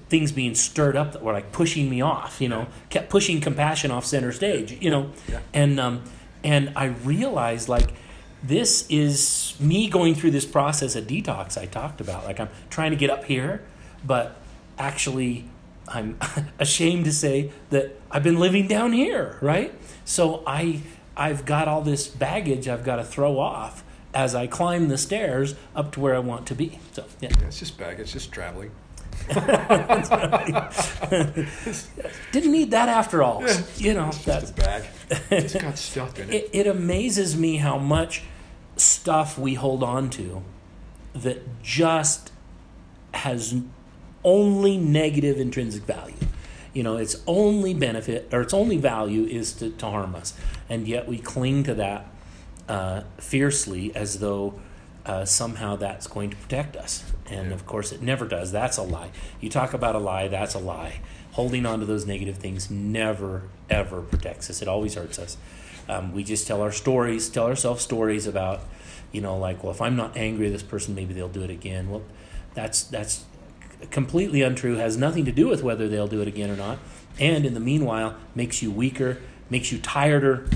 [0.09, 2.39] things being stirred up that were like pushing me off.
[2.41, 4.77] You know, kept pushing compassion off center stage.
[4.81, 5.39] You know, Yeah.
[5.53, 6.03] and um,
[6.43, 7.93] and I realized like
[8.41, 12.25] this is me going through this process of detox I talked about.
[12.25, 13.61] Like I'm trying to get up here,
[14.05, 14.35] but
[14.77, 15.45] actually
[15.87, 16.17] I'm
[16.59, 19.73] ashamed to say that I've been living down here, right?
[20.05, 20.81] So I
[21.15, 25.55] I've got all this baggage I've got to throw off as I climb the stairs
[25.75, 26.79] up to where I want to be.
[26.93, 27.29] So yeah.
[27.39, 28.71] Yeah, it's just baggage, It's just traveling.
[32.31, 33.43] Didn't need that after all.
[33.45, 33.61] Yeah.
[33.77, 34.83] You know, It's that's just a bag.
[35.31, 36.35] It's got stuff in it.
[36.35, 38.23] it, it amazes me how much
[38.75, 40.43] stuff we hold on to
[41.13, 42.31] that just
[43.13, 43.55] has
[44.23, 46.15] only negative intrinsic value.
[46.73, 50.33] You know, its only benefit or its only value is to, to harm us.
[50.69, 52.07] And yet we cling to that
[52.67, 54.59] uh, fiercely as though
[55.05, 57.03] uh, somehow that's going to protect us.
[57.29, 57.53] And Yeah.
[57.53, 58.51] of course, it never does.
[58.51, 59.11] That's a lie.
[59.39, 61.01] You talk about a lie, that's a lie.
[61.33, 64.61] Holding on to those negative things never, ever protects us.
[64.61, 65.37] It always hurts us.
[65.89, 68.61] Um, we just tell our stories, tell ourselves stories about,
[69.11, 71.49] you know, like, well, if I'm not angry at this person, maybe they'll do it
[71.49, 71.89] again.
[71.89, 72.03] Well,
[72.53, 73.25] that's that's
[73.91, 74.75] completely untrue.
[74.75, 76.79] Has nothing to do with whether they'll do it again or not.
[77.19, 79.19] And in the meanwhile, makes you weaker,
[79.49, 80.47] makes you tireder,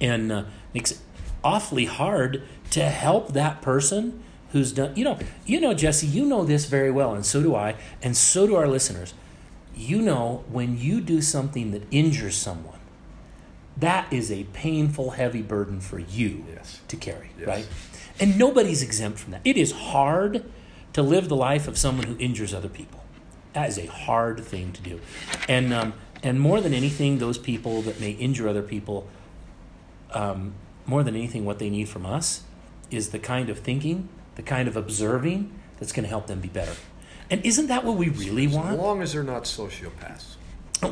[0.00, 0.98] and uh, makes it
[1.42, 4.94] awfully hard to help that person who's done.
[4.96, 8.16] You know, you know, Jesse, you know this very well, and so do I, and
[8.16, 9.14] so do our listeners.
[9.74, 12.78] You know when you do something that injures someone,
[13.76, 16.80] that is a painful, heavy burden for you Yes.
[16.88, 17.48] to carry, Yes.
[17.48, 17.66] right?
[18.20, 19.40] And nobody's exempt from that.
[19.44, 20.44] It is hard
[20.92, 23.02] to live the life of someone who injures other people.
[23.52, 25.00] That is a hard thing to do,
[25.48, 29.06] and um, and more than anything, those people that may injure other people,
[30.12, 30.54] um,
[30.86, 32.44] more than anything, what they need from us
[32.90, 36.48] is the kind of thinking, the kind of observing that's going to help them be
[36.48, 36.74] better.
[37.30, 38.70] And isn't that what we really As want?
[38.70, 40.36] As long as they're not sociopaths.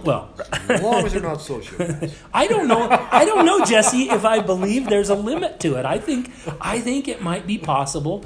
[0.04, 0.32] Well,
[0.68, 2.14] As long as they're not sociopaths.
[2.34, 2.88] I don't know.
[2.90, 4.08] I don't know, Jesse.
[4.08, 7.58] If I believe there's a limit to it, I think I think it might be
[7.58, 8.24] possible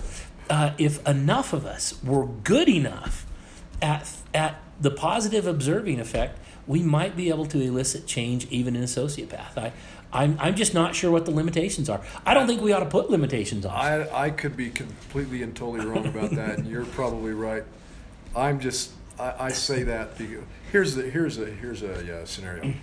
[0.51, 3.27] uh, if enough of us were good enough
[3.81, 8.83] at at the positive observing effect, we might be able to elicit change even in
[8.83, 9.57] a sociopath.
[9.57, 9.73] I.
[10.17, 12.01] I'm, I'm just not sure what the limitations are.
[12.25, 13.73] I don't think we ought to put limitations on.
[13.73, 17.65] I, I could be completely and totally wrong about that, and you're probably right.
[18.37, 22.75] I'm just I, I say that because here's the here's a here's a uh, scenario.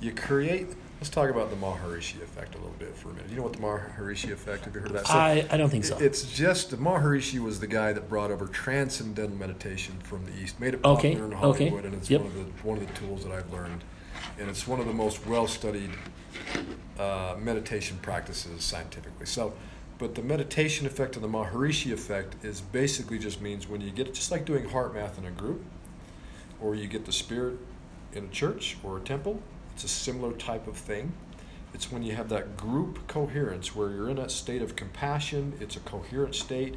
[0.00, 0.68] You create.
[1.00, 3.28] Let's talk about the Maharishi effect a little bit for a minute.
[3.28, 4.64] You know what the Maharishi effect?
[4.64, 5.06] Have you heard of that?
[5.06, 5.98] So I, I don't think so.
[5.98, 10.58] It's just the Maharishi was the guy that brought over transcendental meditation from the East,
[10.58, 12.22] made it Okay, popular in okay, Hollywood, and it's yep.
[12.22, 13.84] one of the one of the tools that I've learned,
[14.38, 15.90] and it's one of the most well studied
[16.98, 19.26] uh, meditation practices scientifically.
[19.26, 19.52] So,
[19.98, 24.14] but the meditation effect and the Maharishi effect is basically just means when you get
[24.14, 25.62] just like doing HeartMath in a group,
[26.58, 27.58] or you get the spirit
[28.14, 29.42] in a church or a temple.
[29.76, 31.12] It's a similar type of thing.
[31.74, 35.52] It's when you have that group coherence where you're in that state of compassion.
[35.60, 36.76] It's a coherent state,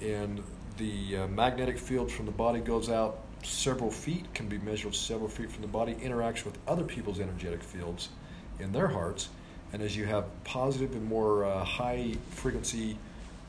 [0.00, 0.42] and
[0.76, 5.28] the uh, magnetic field from the body goes out several feet, can be measured several
[5.28, 8.08] feet from the body, interacts with other people's energetic fields
[8.58, 9.28] in their hearts.
[9.72, 12.98] And as you have positive and more uh, high frequency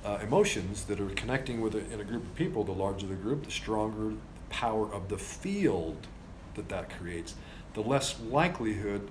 [0.05, 3.15] uh, emotions that are connecting with it in a group of people, the larger the
[3.15, 4.15] group, the stronger the
[4.51, 6.05] power of the field
[6.53, 7.33] that that creates,
[7.73, 9.09] the less likelihood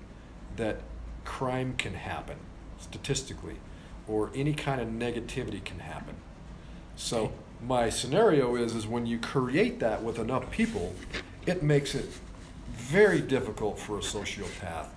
[0.55, 0.81] that
[1.25, 2.37] crime can happen
[2.79, 3.55] statistically
[4.07, 6.15] or any kind of negativity can happen.
[6.95, 7.31] So
[7.65, 10.93] my scenario is is when you create that with enough people,
[11.45, 12.09] it makes it
[12.73, 14.87] very difficult for a sociopath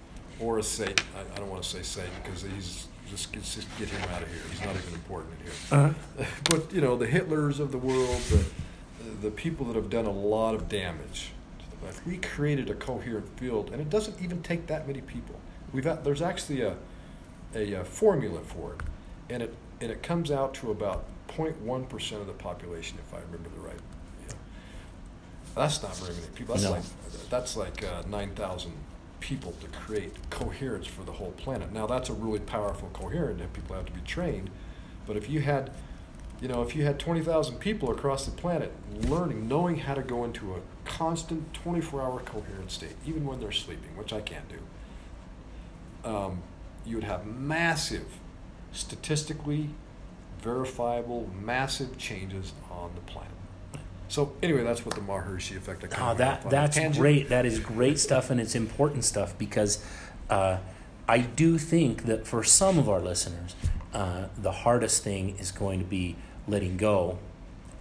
[0.41, 1.05] or a Satan.
[1.17, 4.29] I, I don't want to say Satan because he's just, just get him out of
[4.29, 4.41] here.
[4.51, 5.55] He's not even important in here.
[5.71, 6.25] Uh-huh.
[6.51, 8.45] But you know, the Hitlers of the world, the
[9.21, 11.31] the people that have done a lot of damage.
[11.89, 15.35] If we created a coherent field, and it doesn't even take that many people.
[15.73, 16.77] We've got, there's actually a,
[17.55, 18.81] a, a formula for it,
[19.31, 23.21] and it and it comes out to about 0.1 percent of the population, if I
[23.21, 23.81] remember the right.
[24.27, 24.35] Yeah.
[25.55, 26.55] That's not very many people.
[26.55, 26.73] That's no.
[26.73, 26.85] like
[27.31, 28.73] that's like uh, 9,000
[29.21, 31.73] people to create coherence for the whole planet.
[31.73, 34.51] Now that's a really powerful coherent, and people have to be trained.
[35.07, 35.71] But if you had,
[36.41, 38.73] you know, if you had 20,000 people across the planet
[39.09, 43.97] learning, knowing how to go into a constant 24-hour coherent state, even when they're sleeping,
[43.97, 46.43] which I can't do, um,
[46.85, 48.07] you would have massive,
[48.73, 49.71] statistically
[50.41, 53.31] verifiable, massive changes on the planet.
[54.09, 55.83] So anyway, that's what the Maharishi effect.
[55.99, 57.31] I oh, that that's great.
[57.31, 59.83] That is great stuff, and it's important stuff because
[60.29, 60.59] uh,
[61.07, 63.55] I do think that for some of our listeners,
[63.93, 66.17] uh, the hardest thing is going to be
[66.49, 67.19] letting go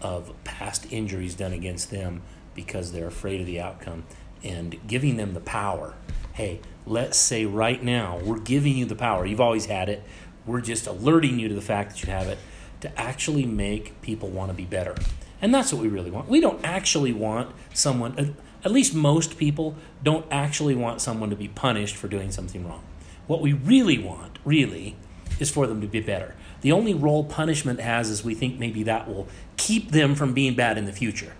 [0.02, 2.22] of past injuries done against them
[2.54, 4.04] because they're afraid of the outcome
[4.44, 5.94] and giving them the power.
[6.34, 9.26] Hey, let's say right now we're giving you the power.
[9.26, 10.04] You've always had it.
[10.46, 12.38] We're just alerting you to the fact that you have it
[12.82, 14.96] to actually make people want to be better.
[15.42, 16.28] And that's what we really want.
[16.28, 21.48] We don't actually want someone, at least most people, don't actually want someone to be
[21.48, 22.84] punished for doing something wrong.
[23.28, 24.96] What we really want, really,
[25.40, 26.36] is for them to be better.
[26.62, 30.56] The only role punishment has is we think maybe that will keep them from being
[30.56, 31.34] bad in the future.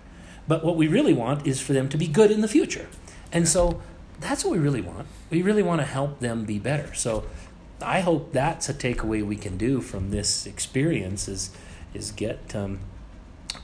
[0.46, 2.88] But what we really want is for them to be good in the future.
[3.32, 3.82] And so
[4.20, 5.06] that's what we really want.
[5.30, 6.92] We really want to help them be better.
[6.94, 7.24] So
[7.82, 11.50] I hope that's a takeaway we can do from this experience is
[11.92, 12.80] is get um,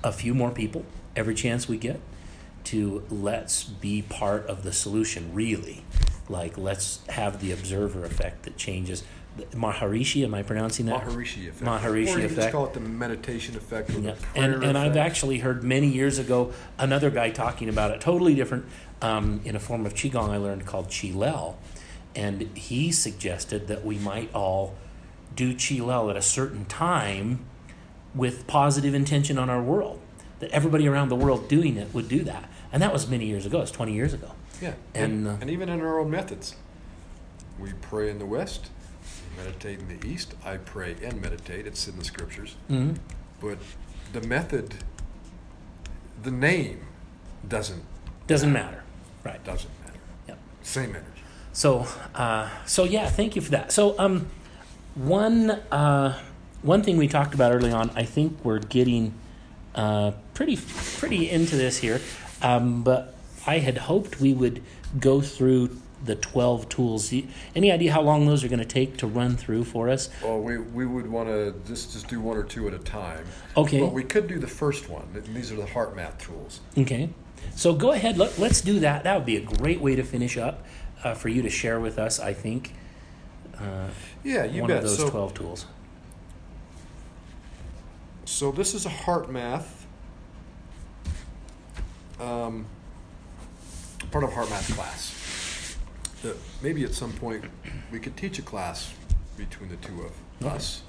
[0.04, 0.84] a few more people
[1.16, 2.00] every chance we get
[2.62, 5.82] to let's be part of the solution really
[6.30, 9.02] like let's have the observer effect that changes
[9.52, 11.02] Maharishi, am I pronouncing that?
[11.02, 11.62] Maharishi effect.
[11.62, 12.36] Maharishi or you effect.
[12.36, 13.90] Just call it the meditation effect.
[13.90, 14.14] yeah.
[14.34, 18.66] and and I've actually heard many years ago another guy talking about it, totally different,
[19.00, 21.54] um, in a form of qigong I learned called Chilel,
[22.14, 24.74] and he suggested that we might all
[25.34, 27.44] do Chilel at a certain time
[28.14, 30.00] with positive intention on our world.
[30.40, 32.50] That everybody around the world doing it would do that.
[32.72, 33.60] And that was many years ago.
[33.60, 34.30] It's 20 years ago.
[34.60, 34.74] Yeah.
[34.94, 36.56] And, and, uh, and even in our own methods.
[37.58, 38.70] We pray in the West,
[39.36, 40.34] meditate in the East.
[40.44, 41.66] I pray and meditate.
[41.66, 42.56] It's in the scriptures.
[42.70, 42.94] Mm-hmm.
[43.40, 43.58] But
[44.12, 44.76] the method,
[46.22, 46.86] the name
[47.46, 47.82] doesn't
[48.26, 48.70] doesn't matter.
[48.70, 48.82] matter.
[49.24, 49.44] Right.
[49.44, 49.98] Doesn't matter.
[50.28, 50.38] Yep.
[50.62, 51.22] Same energy.
[51.52, 53.72] So, uh, so yeah, thank you for that.
[53.72, 54.28] So, um,
[54.94, 56.18] one uh,
[56.62, 59.14] one thing we talked about early on, I think we're getting
[59.74, 60.56] uh, pretty
[60.98, 62.00] pretty into this here,
[62.42, 63.14] um, but
[63.50, 64.62] I had hoped we would
[65.00, 67.12] go through the 12 tools.
[67.56, 70.08] Any idea how long those are going to take to run through for us?
[70.22, 73.26] Well, we, we would want to just, just do one or two at a time.
[73.56, 73.80] Okay.
[73.80, 75.08] But we could do the first one.
[75.34, 76.60] These are the HeartMath tools.
[76.78, 77.10] Okay.
[77.56, 78.16] So go ahead.
[78.16, 79.02] Let, let's do that.
[79.02, 80.64] That would be a great way to finish up
[81.02, 82.72] uh, for you to share with us, I think.
[83.58, 83.88] Uh,
[84.22, 84.76] yeah, you one bet.
[84.76, 85.66] of those so, 12 tools.
[88.26, 89.66] So this is a HeartMath.
[92.20, 92.66] Um,
[94.10, 95.76] part of HeartMath class.
[96.22, 97.44] That maybe at some point
[97.90, 98.92] we could teach a class
[99.36, 100.54] between the two of okay.
[100.54, 100.82] us.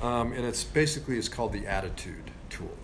[0.00, 2.76] Um, and it's basically it's called the attitude tool.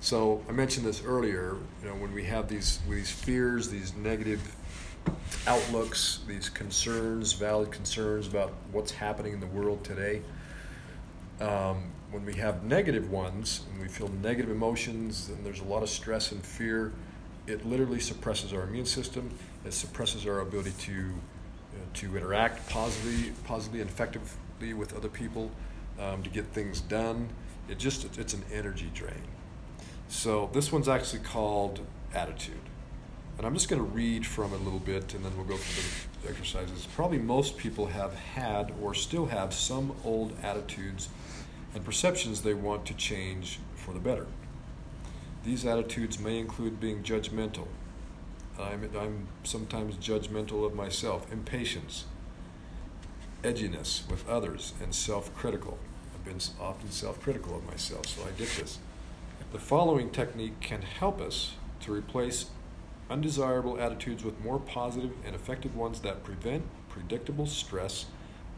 [0.00, 1.56] So I mentioned this earlier.
[1.82, 4.54] You know, when we have these these fears, these negative
[5.46, 10.22] outlooks, these concerns, valid concerns about what's happening in the world today.
[11.40, 15.82] Um, when we have negative ones and we feel negative emotions and there's a lot
[15.82, 16.92] of stress and fear,
[17.46, 19.30] it literally suppresses our immune system.
[19.64, 21.12] It suppresses our ability to
[21.74, 25.50] uh, to interact positively, positively and effectively with other people,
[26.00, 27.28] um, to get things done.
[27.68, 29.22] It just it's an energy drain.
[30.08, 31.80] So this one's actually called
[32.14, 32.60] attitude.
[33.38, 35.56] And I'm just going to read from it a little bit and then we'll go
[35.56, 36.86] through the exercises.
[36.94, 41.08] Probably most people have had or still have some old attitudes
[41.74, 44.26] and perceptions they want to change for the better.
[45.46, 47.68] These attitudes may include being judgmental.
[48.58, 52.06] I'm, I'm sometimes judgmental of myself, impatience,
[53.44, 55.78] edginess with others, and self critical.
[56.12, 58.80] I've been often self critical of myself, so I get this.
[59.52, 62.46] The following technique can help us to replace
[63.08, 68.06] undesirable attitudes with more positive and effective ones that prevent predictable stress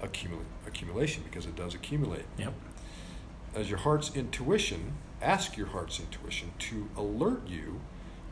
[0.03, 2.24] accumula- accumulation because it does accumulate.
[2.39, 2.55] Yep.
[3.55, 7.81] As your heart's intuition, ask your heart's intuition to alert you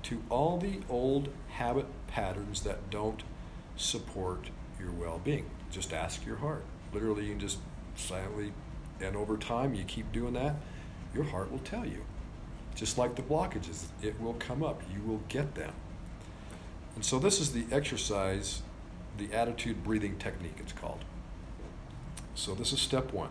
[0.04, 3.22] to all the old habit patterns that don't
[3.76, 5.46] support your well being.
[5.70, 6.64] Just ask your heart.
[6.92, 7.58] Literally, you can just
[7.96, 8.52] silently,
[9.00, 10.56] and over time, you keep doing that,
[11.14, 12.04] your heart will tell you.
[12.74, 14.82] Just like the blockages, it will come up.
[14.94, 15.72] You will get them.
[16.94, 18.62] And so, this is the exercise,
[19.18, 21.04] the attitude breathing technique, it's called.
[22.34, 23.30] So, this is step one.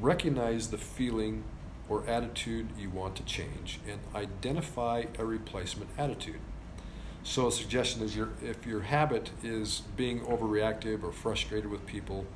[0.00, 1.44] Recognize the feeling
[1.88, 6.40] or attitude you want to change and identify a replacement attitude.
[7.22, 12.26] So a suggestion is your if your habit is being overreactive or frustrated with people,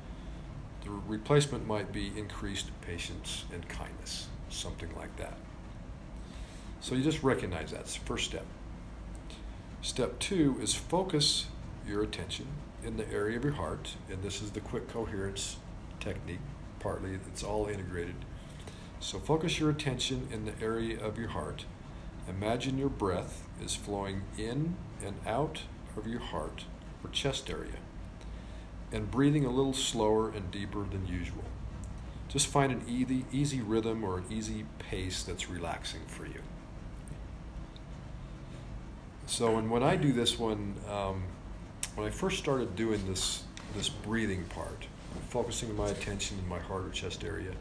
[0.83, 5.37] the replacement might be increased patience and kindness, something like that.
[6.81, 8.45] So you just recognize that's the first step.
[9.81, 11.47] Step two is focus
[11.87, 12.47] your attention
[12.83, 15.57] in the area of your heart, and this is the quick coherence
[15.99, 16.39] technique.
[16.79, 18.15] Partly, it's all integrated.
[18.99, 21.65] So focus your attention in the area of your heart.
[22.27, 25.63] Imagine your breath is flowing in and out
[25.97, 26.65] of your heart
[27.03, 27.79] or chest area,
[28.91, 31.43] and breathing a little slower and deeper than usual.
[32.27, 36.41] Just find an easy, easy rhythm or an easy pace that's relaxing for you.
[39.25, 41.23] So, and when I do this one, um,
[41.95, 43.43] when I first started doing this
[43.75, 44.87] this breathing part,
[45.29, 47.51] focusing my attention in my heart or chest area,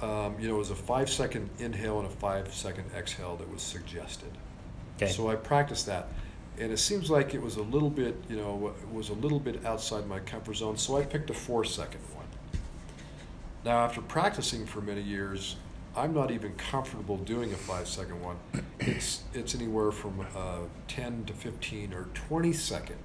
[0.00, 3.50] um, you know, it was a five second inhale and a five second exhale that
[3.50, 4.30] was suggested.
[4.96, 5.10] Okay.
[5.10, 6.08] So I practiced that,
[6.58, 9.38] and it seems like it was a little bit, you know, it was a little
[9.38, 10.76] bit outside my comfort zone.
[10.76, 12.26] So I picked a four second one.
[13.64, 15.56] Now, after practicing for many years,
[15.96, 18.36] I'm not even comfortable doing a five second one.
[18.80, 22.96] It's it's anywhere from uh, 10 to 15 or 20 second.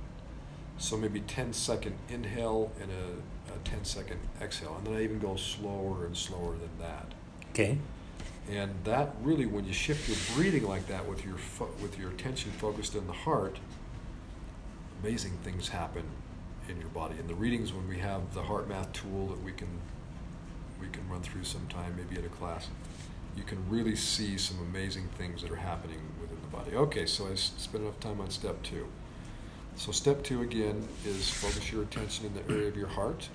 [0.78, 5.20] So maybe 10 second inhale and a, a 10 second exhale, and then I even
[5.20, 7.14] go slower and slower than that.
[7.52, 7.78] Okay.
[8.50, 12.12] And that really, when you shift your breathing like that with your fo- with your
[12.12, 13.60] attention focused in the heart,
[15.04, 16.04] amazing things happen
[16.70, 17.16] in your body.
[17.20, 19.68] In the readings, when we have the HeartMath tool that we can
[20.80, 22.70] we can run through sometime, maybe at a class,
[23.36, 26.76] you can really see some amazing things that are happening within the body.
[26.76, 28.88] Okay, so I spent enough time on step two.
[29.78, 33.30] So step two again is focus your attention in the area of your heart.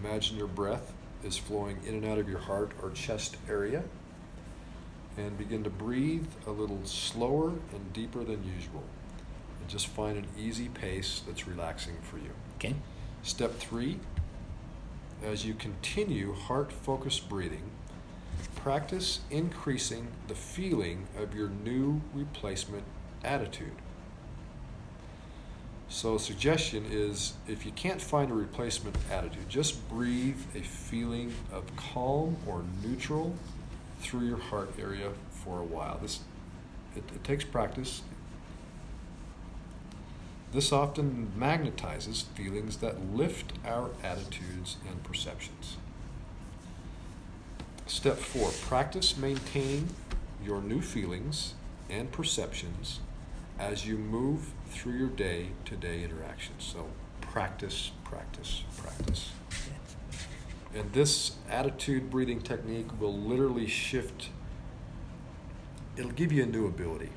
[0.00, 0.92] Imagine your breath
[1.24, 3.82] is flowing in and out of your heart or chest area.
[5.16, 8.84] And begin to breathe a little slower and deeper than usual.
[9.60, 12.30] And just find an easy pace that's relaxing for you.
[12.56, 12.76] Okay.
[13.24, 13.98] Step three,
[15.24, 17.72] as you continue heart focused breathing,
[18.54, 22.84] practice increasing the feeling of your new replacement
[23.24, 23.72] attitude.
[25.90, 31.64] So, suggestion is if you can't find a replacement attitude, just breathe a feeling of
[31.76, 33.34] calm or neutral
[34.00, 35.98] through your heart area for a while.
[36.00, 36.20] This
[36.94, 38.02] it, it takes practice.
[40.52, 45.76] This often magnetizes feelings that lift our attitudes and perceptions.
[47.86, 49.88] Step four practice maintaining
[50.44, 51.54] your new feelings
[51.90, 53.00] and perceptions
[53.58, 56.64] as you move through your day to day interactions.
[56.64, 56.88] So,
[57.20, 59.30] practice, practice, practice.
[60.74, 64.28] And this attitude breathing technique will literally shift,
[65.96, 67.10] it'll give you a new ability.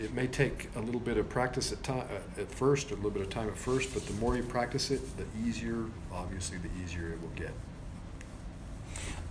[0.00, 3.10] It may take a little bit of practice at, time, uh, at first, a little
[3.10, 6.68] bit of time at first, but the more you practice it, the easier, obviously, the
[6.82, 7.52] easier it will get.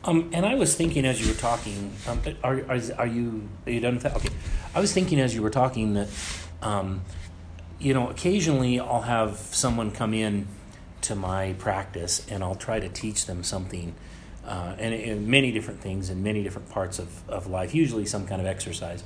[0.04, 3.72] Um, and I was thinking as you were talking, um, are, are, are you are
[3.72, 4.16] you done with that?
[4.16, 4.30] Okay.
[4.74, 6.08] I was thinking as you were talking that,
[6.62, 7.02] um,
[7.80, 10.48] you know, occasionally I'll have someone come in
[11.02, 13.94] to my practice and I'll try to teach them something,
[14.46, 18.26] uh, and, and many different things in many different parts of, of life, usually some
[18.26, 19.04] kind of exercise.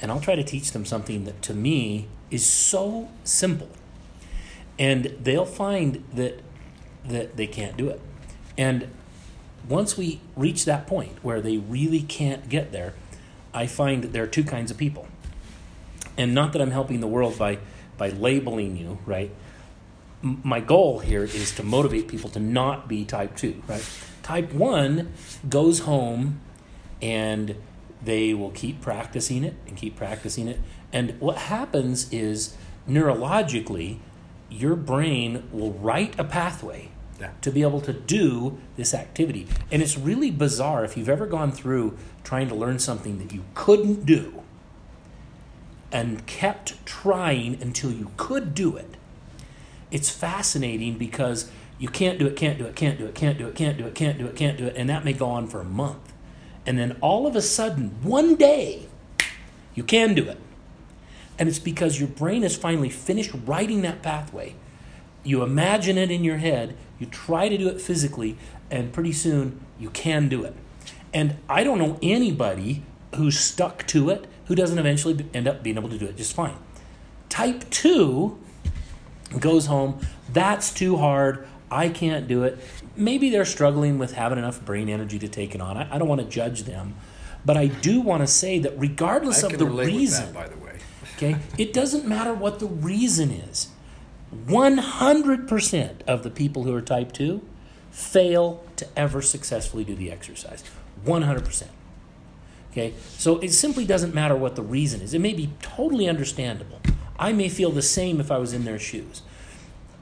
[0.00, 3.70] And I'll try to teach them something that to me is so simple.
[4.78, 6.42] And they'll find that
[7.08, 8.00] that they can't do it.
[8.58, 8.88] And
[9.68, 12.94] once we reach that point where they really can't get there,
[13.54, 15.06] I find that there are two kinds of people.
[16.18, 17.58] And not that I'm helping the world by,
[17.98, 19.30] by labeling you, right?
[20.22, 23.84] M- my goal here is to motivate people to not be type 2, right?
[24.22, 25.12] Type 1
[25.48, 26.40] goes home
[27.02, 27.56] and
[28.02, 30.58] they will keep practicing it and keep practicing it.
[30.92, 32.56] And what happens is
[32.88, 33.98] neurologically,
[34.50, 36.88] your brain will write a pathway
[37.20, 37.30] Yeah.
[37.42, 39.46] to be able to do this activity.
[39.72, 43.42] And it's really bizarre if you've ever gone through trying to learn something that you
[43.54, 44.42] couldn't do
[45.96, 48.98] and kept trying until you could do it.
[49.90, 53.46] It's fascinating because you can't do it, can't do it, can't do it, can't do
[53.46, 55.46] it, can't do it, can't do it, can't do it, and that may go on
[55.46, 56.12] for a month.
[56.66, 58.88] And then all of a sudden, one day,
[59.74, 60.38] you can do it.
[61.38, 64.54] And it's because your brain has finally finished writing that pathway.
[65.24, 68.36] You imagine it in your head, you try to do it physically,
[68.70, 70.54] and pretty soon you can do it.
[71.14, 72.82] And I don't know anybody
[73.14, 76.34] who's stuck to it who doesn't eventually end up being able to do it just
[76.34, 76.56] fine.
[77.28, 78.38] Type 2
[79.38, 80.00] goes home,
[80.32, 82.58] that's too hard, I can't do it.
[82.96, 85.76] Maybe they're struggling with having enough brain energy to take it on.
[85.76, 86.94] I, I don't want to judge them.
[87.44, 90.78] But I do want to say that regardless of the reason, that, by the way.
[91.16, 93.68] okay, it doesn't matter what the reason is.
[94.46, 97.40] 100% of the people who are type 2
[97.90, 100.64] fail to ever successfully do the exercise.
[101.04, 101.68] 100%.
[102.76, 102.92] Okay?
[103.16, 105.14] So it simply doesn't matter what the reason is.
[105.14, 106.80] It may be totally understandable.
[107.18, 109.22] I may feel the same if I was in their shoes.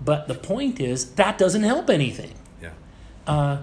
[0.04, 2.32] But the point is, that doesn't help anything.
[2.60, 2.70] Yeah.
[3.28, 3.58] Uh,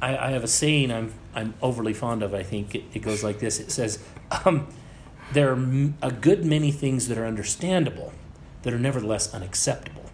[0.00, 2.74] I, I have a saying I'm, I'm overly fond of, I think.
[2.74, 3.98] It, it goes like this It says,
[4.46, 4.66] um,
[5.32, 8.14] There are a good many things that are understandable
[8.62, 10.04] that are nevertheless unacceptable.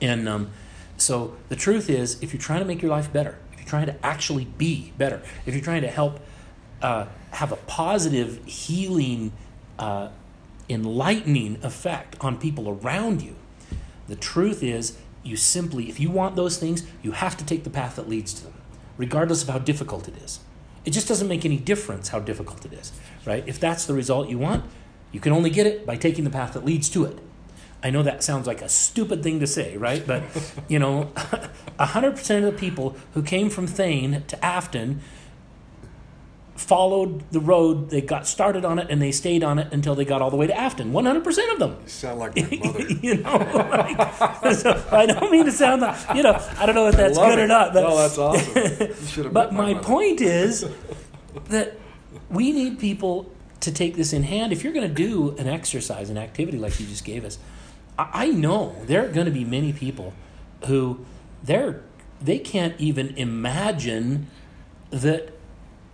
[0.00, 0.50] And um,
[0.96, 3.86] so the truth is, if you're trying to make your life better, if you're trying
[3.86, 6.20] to actually be better, if you're trying to help
[6.82, 9.32] uh, have a positive, healing,
[9.78, 10.08] uh,
[10.68, 13.36] enlightening effect on people around you,
[14.08, 17.70] the truth is, you simply, if you want those things, you have to take the
[17.70, 18.54] path that leads to them,
[18.96, 20.40] regardless of how difficult it is.
[20.84, 22.92] It just doesn't make any difference how difficult it is,
[23.26, 23.44] right?
[23.46, 24.64] If that's the result you want,
[25.12, 27.18] you can only get it by taking the path that leads to it.
[27.82, 30.06] I know that sounds like a stupid thing to say, right?
[30.06, 30.22] But,
[30.68, 31.10] you know,
[31.78, 35.00] 100% of the people who came from Thayne to Afton
[36.60, 40.04] followed the road, they got started on it, and they stayed on it until they
[40.04, 40.92] got all the way to Afton.
[40.92, 41.76] 100% of them.
[41.82, 42.86] You sound like my mother.
[43.02, 43.36] you know,
[43.70, 47.16] like, so I don't mean to sound like, you know, I don't know if that's
[47.16, 47.42] good it.
[47.42, 49.32] or not, but no, that's awesome.
[49.32, 49.84] But my mother.
[49.84, 50.68] point is
[51.48, 51.78] that
[52.28, 54.52] we need people to take this in hand.
[54.52, 57.38] If you're going to do an exercise, an activity like you just gave us,
[57.98, 60.12] I I know there are going to be many people
[60.66, 61.04] who
[61.42, 61.82] they're
[62.20, 64.26] they can't even imagine
[64.90, 65.32] that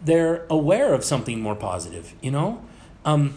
[0.06, 2.14] they're aware of something more positive.
[2.22, 2.64] You know,
[3.04, 3.34] um,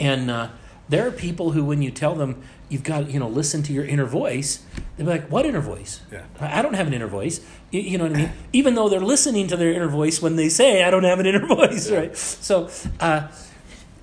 [0.00, 0.48] and uh,
[0.88, 3.84] there are people who, when you tell them you've got you know listen to your
[3.84, 4.64] inner voice,
[4.96, 6.00] they're like, "What inner voice?
[6.10, 6.24] Yeah.
[6.40, 8.32] I don't have an inner voice." You, you know what I mean?
[8.52, 11.26] Even though they're listening to their inner voice when they say, "I don't have an
[11.26, 12.16] inner voice," right?
[12.16, 12.68] So
[13.00, 13.28] uh,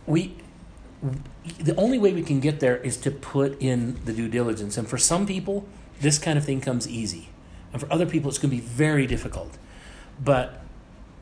[0.06, 0.36] we.
[1.58, 4.88] The only way we can get there is to put in the due diligence, and
[4.88, 5.66] for some people,
[6.00, 7.30] this kind of thing comes easy,
[7.74, 9.58] and for other people, it's going to be very difficult.
[10.24, 10.61] But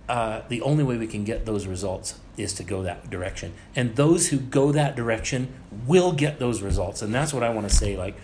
[0.10, 3.53] uh, the only way we can get those results is to go that direction.
[3.76, 5.53] And those who go that direction
[5.86, 7.01] will get those results.
[7.01, 7.95] And that's what I want to say.
[7.95, 8.16] Like,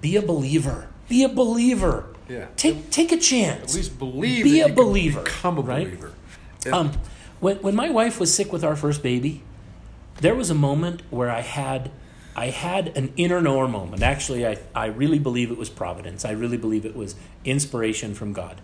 [0.00, 0.88] be a believer.
[1.08, 2.06] Be a believer.
[2.28, 2.46] Yeah.
[2.56, 3.70] Take take a chance.
[3.72, 5.84] At least believe Be a believer, become a right?
[5.86, 6.12] believer.
[6.64, 6.92] And- Um,
[7.40, 9.42] when when my wife was sick with our first baby,
[10.20, 11.90] there was a moment where I had
[12.36, 14.02] I had an inner knower moment.
[14.02, 16.24] Actually, I, I really believe it was providence.
[16.24, 18.60] I really believe it was inspiration from God.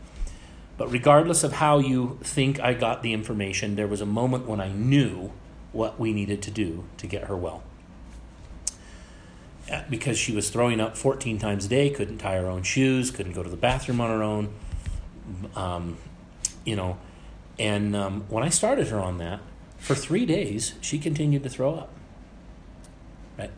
[0.76, 4.60] But regardless of how you think I got the information, there was a moment when
[4.60, 5.32] I knew
[5.72, 7.62] what we needed to do to get her well.
[9.70, 13.10] Uh, Because she was throwing up 14 times a day, couldn't tie her own shoes,
[13.10, 14.54] couldn't go to the bathroom on her own.
[15.54, 15.96] Um,
[16.64, 16.98] you know,
[17.58, 19.40] and um, when I started her on that,
[19.78, 21.90] for three days, she continued to throw up.
[23.38, 23.50] Right?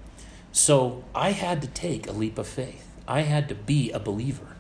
[0.53, 2.87] So I had to take a leap of faith.
[3.07, 4.57] I had to be a believer.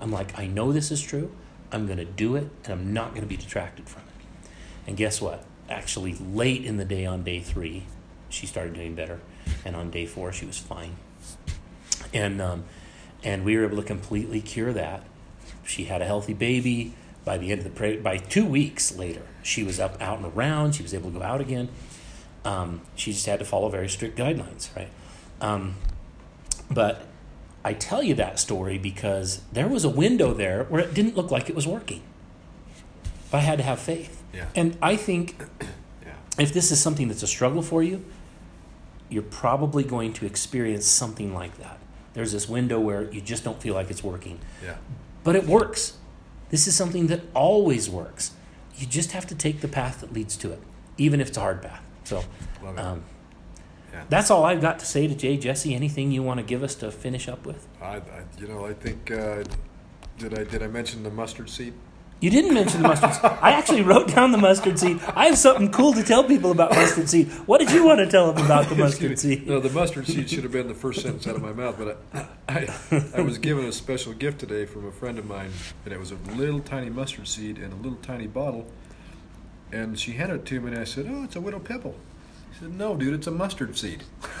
[0.00, 1.32] I'm like, I know this is true.
[1.72, 4.48] I'm going to do it, and I'm not going to be detracted from it.
[4.86, 5.44] And guess what?
[5.68, 7.84] Actually, late in the day on day three,
[8.28, 9.20] she started doing better.
[9.64, 10.96] And on day four, she was fine.
[12.12, 12.64] And, um,
[13.24, 15.02] and we were able to completely cure that.
[15.64, 16.94] She had a healthy baby.
[17.24, 20.26] By the end of the pre- by two weeks later, she was up, out and
[20.26, 20.76] around.
[20.76, 21.68] She was able to go out again.
[22.44, 24.90] Um, she just had to follow very strict guidelines, right?
[25.40, 25.74] Um,
[26.70, 27.02] but
[27.66, 31.32] I tell you that story because there was a window there where it didn't look
[31.32, 32.00] like it was working.
[33.32, 34.22] But I had to have faith.
[34.32, 34.46] Yeah.
[34.54, 35.42] And I think
[36.06, 36.12] yeah.
[36.38, 38.04] if this is something that's a struggle for you,
[39.08, 41.80] you're probably going to experience something like that.
[42.14, 44.38] There's this window where you just don't feel like it's working.
[44.62, 44.76] Yeah.
[45.24, 45.98] But it works.
[46.50, 48.30] This is something that always works.
[48.76, 50.60] You just have to take the path that leads to it,
[50.98, 51.82] even if it's a hard path.
[52.04, 52.22] So
[52.76, 53.02] um,
[53.96, 54.04] Yeah.
[54.08, 55.36] that's all I've got to say to Jay.
[55.36, 57.66] Jesse, anything you want to give us to finish up with?
[57.80, 58.02] I, I,
[58.38, 59.42] you know, I think uh,
[60.18, 61.72] did I did I mention the mustard seed?
[62.18, 63.24] You didn't mention the mustard seed.
[63.24, 65.00] I actually wrote down the mustard seed.
[65.14, 67.28] I have something cool to tell people about mustard seed.
[67.44, 69.46] What did you want to tell them about the mustard seed?
[69.46, 71.76] No, the mustard seed should have been the first sentence out of my mouth.
[71.78, 71.98] But
[72.48, 75.50] I, I, I was given a special gift today from a friend of mine,
[75.84, 78.66] and it was a little tiny mustard seed in a little tiny bottle.
[79.70, 81.96] And she handed it to me, and I said, "Oh, it's a widow pebble."
[82.58, 84.02] He said, no, dude, it's a mustard seed.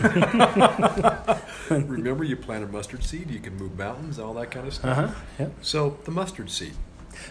[1.70, 4.98] Remember, you plant a mustard seed, you can move mountains, all that kind of stuff.
[4.98, 5.14] Uh huh.
[5.38, 5.52] Yep.
[5.60, 6.72] So the mustard seed,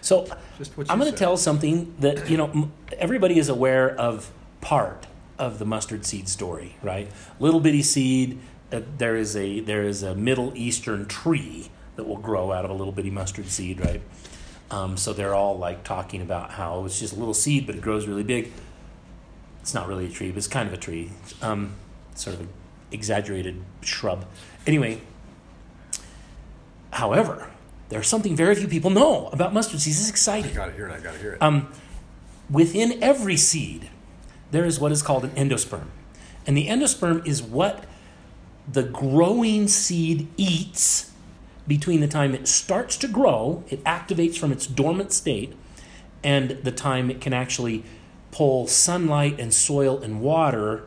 [0.01, 0.27] So
[0.87, 4.31] I'm going to tell something that you know everybody is aware of
[4.61, 5.07] part
[5.39, 7.11] of the mustard seed story, right?
[7.39, 8.39] Little bitty seed.
[8.71, 12.69] Uh, there is a there is a Middle Eastern tree that will grow out of
[12.69, 14.01] a little bitty mustard seed, right?
[14.69, 17.81] Um, so they're all like talking about how it's just a little seed, but it
[17.81, 18.51] grows really big.
[19.65, 21.09] It's not really a tree, but it's kind of a tree.
[21.41, 21.73] Um,
[22.13, 22.49] sort of an
[22.91, 24.27] exaggerated shrub.
[24.67, 25.01] Anyway,
[26.91, 27.49] however,
[27.89, 29.99] there's something very few people know about mustard seeds.
[29.99, 30.51] It's exciting.
[30.51, 30.91] I got to hear it.
[30.91, 31.41] I got to hear it.
[31.41, 31.73] Um,
[32.47, 33.89] within every seed,
[34.51, 35.87] there is what is called an endosperm.
[36.45, 37.85] And the endosperm is what
[38.71, 41.11] the growing seed eats
[41.67, 45.55] between the time it starts to grow, it activates from its dormant state,
[46.23, 47.83] and the time it can actually
[48.35, 50.83] pull sunlight and soil and water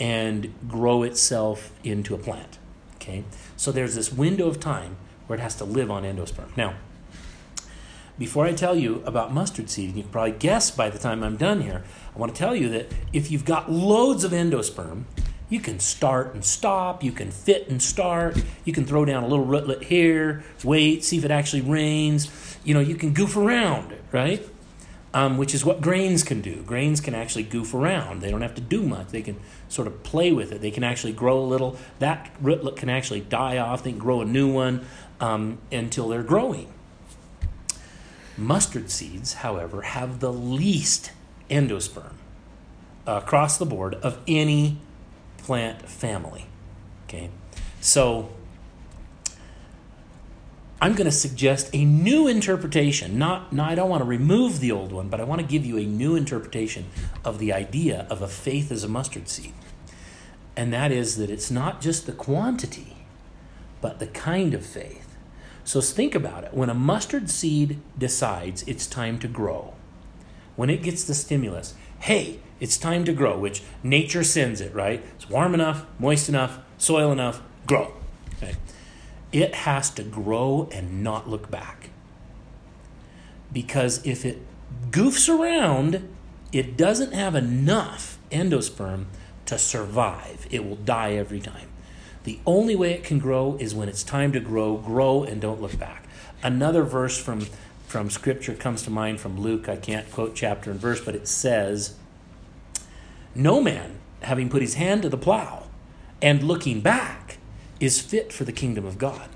[0.00, 2.58] and grow itself into a plant.
[2.94, 3.22] Okay?
[3.54, 6.56] So there's this window of time where it has to live on endosperm.
[6.56, 6.72] Now,
[8.18, 11.22] before I tell you about mustard seed, and you can probably guess by the time
[11.22, 11.84] I'm done here,
[12.14, 15.04] I want to tell you that if you've got loads of endosperm,
[15.50, 19.26] you can start and stop, you can fit and start, you can throw down a
[19.26, 22.56] little rootlet here, wait, see if it actually rains.
[22.64, 24.48] You know, you can goof around, right?
[25.16, 26.56] Um, which is what grains can do.
[26.64, 28.20] Grains can actually goof around.
[28.20, 29.08] They don't have to do much.
[29.08, 30.60] They can sort of play with it.
[30.60, 31.78] They can actually grow a little.
[32.00, 33.82] That rootlet can actually die off.
[33.82, 34.84] They can grow a new one
[35.18, 36.70] um, until they're growing.
[38.36, 41.12] Mustard seeds, however, have the least
[41.48, 42.12] endosperm
[43.06, 44.76] across the board of any
[45.38, 46.44] plant family.
[47.04, 47.30] Okay,
[47.80, 48.35] so
[50.80, 53.18] I'm going to suggest a new interpretation.
[53.18, 55.64] Not, no, I don't want to remove the old one, but I want to give
[55.64, 56.86] you a new interpretation
[57.24, 59.54] of the idea of a faith as a mustard seed.
[60.54, 62.96] And that is that it's not just the quantity,
[63.80, 65.16] but the kind of faith.
[65.64, 66.52] So think about it.
[66.52, 69.74] When a mustard seed decides it's time to grow,
[70.56, 75.04] when it gets the stimulus, hey, it's time to grow, which nature sends it, right?
[75.16, 77.94] It's warm enough, moist enough, soil enough, grow.
[79.32, 81.90] It has to grow and not look back.
[83.52, 84.38] Because if it
[84.90, 86.08] goofs around,
[86.52, 89.06] it doesn't have enough endosperm
[89.46, 90.46] to survive.
[90.50, 91.68] It will die every time.
[92.24, 95.60] The only way it can grow is when it's time to grow, grow and don't
[95.62, 96.06] look back.
[96.42, 97.46] Another verse from
[97.86, 99.68] from scripture comes to mind from Luke.
[99.68, 101.94] I can't quote chapter and verse, but it says,
[103.32, 105.64] "No man, having put his hand to the plow
[106.20, 107.25] and looking back,
[107.80, 109.28] is fit for the kingdom of God."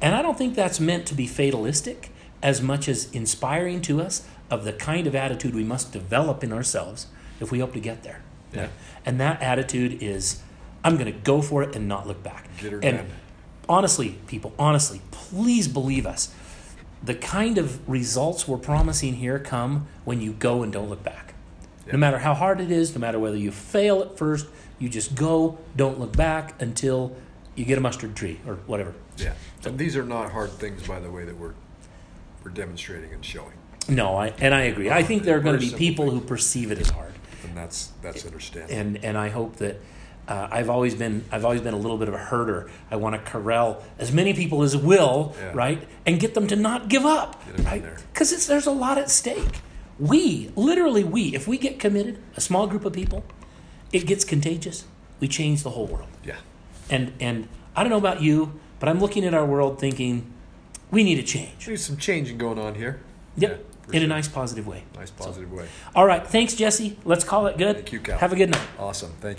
[0.00, 2.10] And I don't think that's meant to be fatalistic
[2.42, 6.52] as much as inspiring to us of the kind of attitude we must develop in
[6.52, 7.06] ourselves
[7.40, 8.20] if we hope to get there.
[8.52, 8.68] Yeah.
[9.04, 10.42] And that attitude is
[10.84, 12.48] I'm going to go for it and not look back.
[12.82, 13.06] And
[13.68, 16.32] honestly, people, honestly, please believe us.
[17.02, 21.34] The kind of results we're promising here come when you go and don't look back.
[21.86, 21.92] Yeah.
[21.92, 24.46] No matter how hard it is, no matter whether you fail at first,
[24.78, 27.16] you just go, don't look back until
[27.56, 28.94] you get a mustard tree or whatever.
[29.16, 29.32] Yeah.
[29.64, 31.54] And these are not hard things, by the way, that we're
[32.44, 33.52] we're demonstrating and showing.
[33.88, 34.90] No, I, and I agree.
[34.90, 37.12] I think there are going to be people who perceive it as hard.
[37.44, 38.74] And that's that's understandable.
[38.78, 39.80] and and I hope that
[40.28, 42.68] uh, I've always been I've always been a little bit of a herder.
[42.90, 45.52] I want to corral as many people as will, Yeah.
[45.54, 47.80] right, and get them to not give up, right?
[47.82, 47.98] there.
[48.12, 49.60] Because there's a lot at stake.
[49.98, 53.24] We literally we if we get committed, a small group of people,
[53.92, 54.84] it gets contagious.
[55.20, 56.08] We change the whole world.
[56.24, 56.36] yeah.
[56.90, 60.32] And and I don't know about you, but I'm looking at our world thinking
[60.90, 61.66] we need a change.
[61.66, 63.00] There's some changing going on here.
[63.36, 64.84] Yep, Yeah, in a nice positive way.
[64.94, 65.66] Nice positive way.
[65.94, 66.96] All right, thanks Jesse.
[67.04, 67.76] Let's call it good.
[67.76, 68.18] Thank you, Cal.
[68.18, 68.66] Have a good night.
[68.78, 69.10] Awesome.
[69.20, 69.34] Thank you.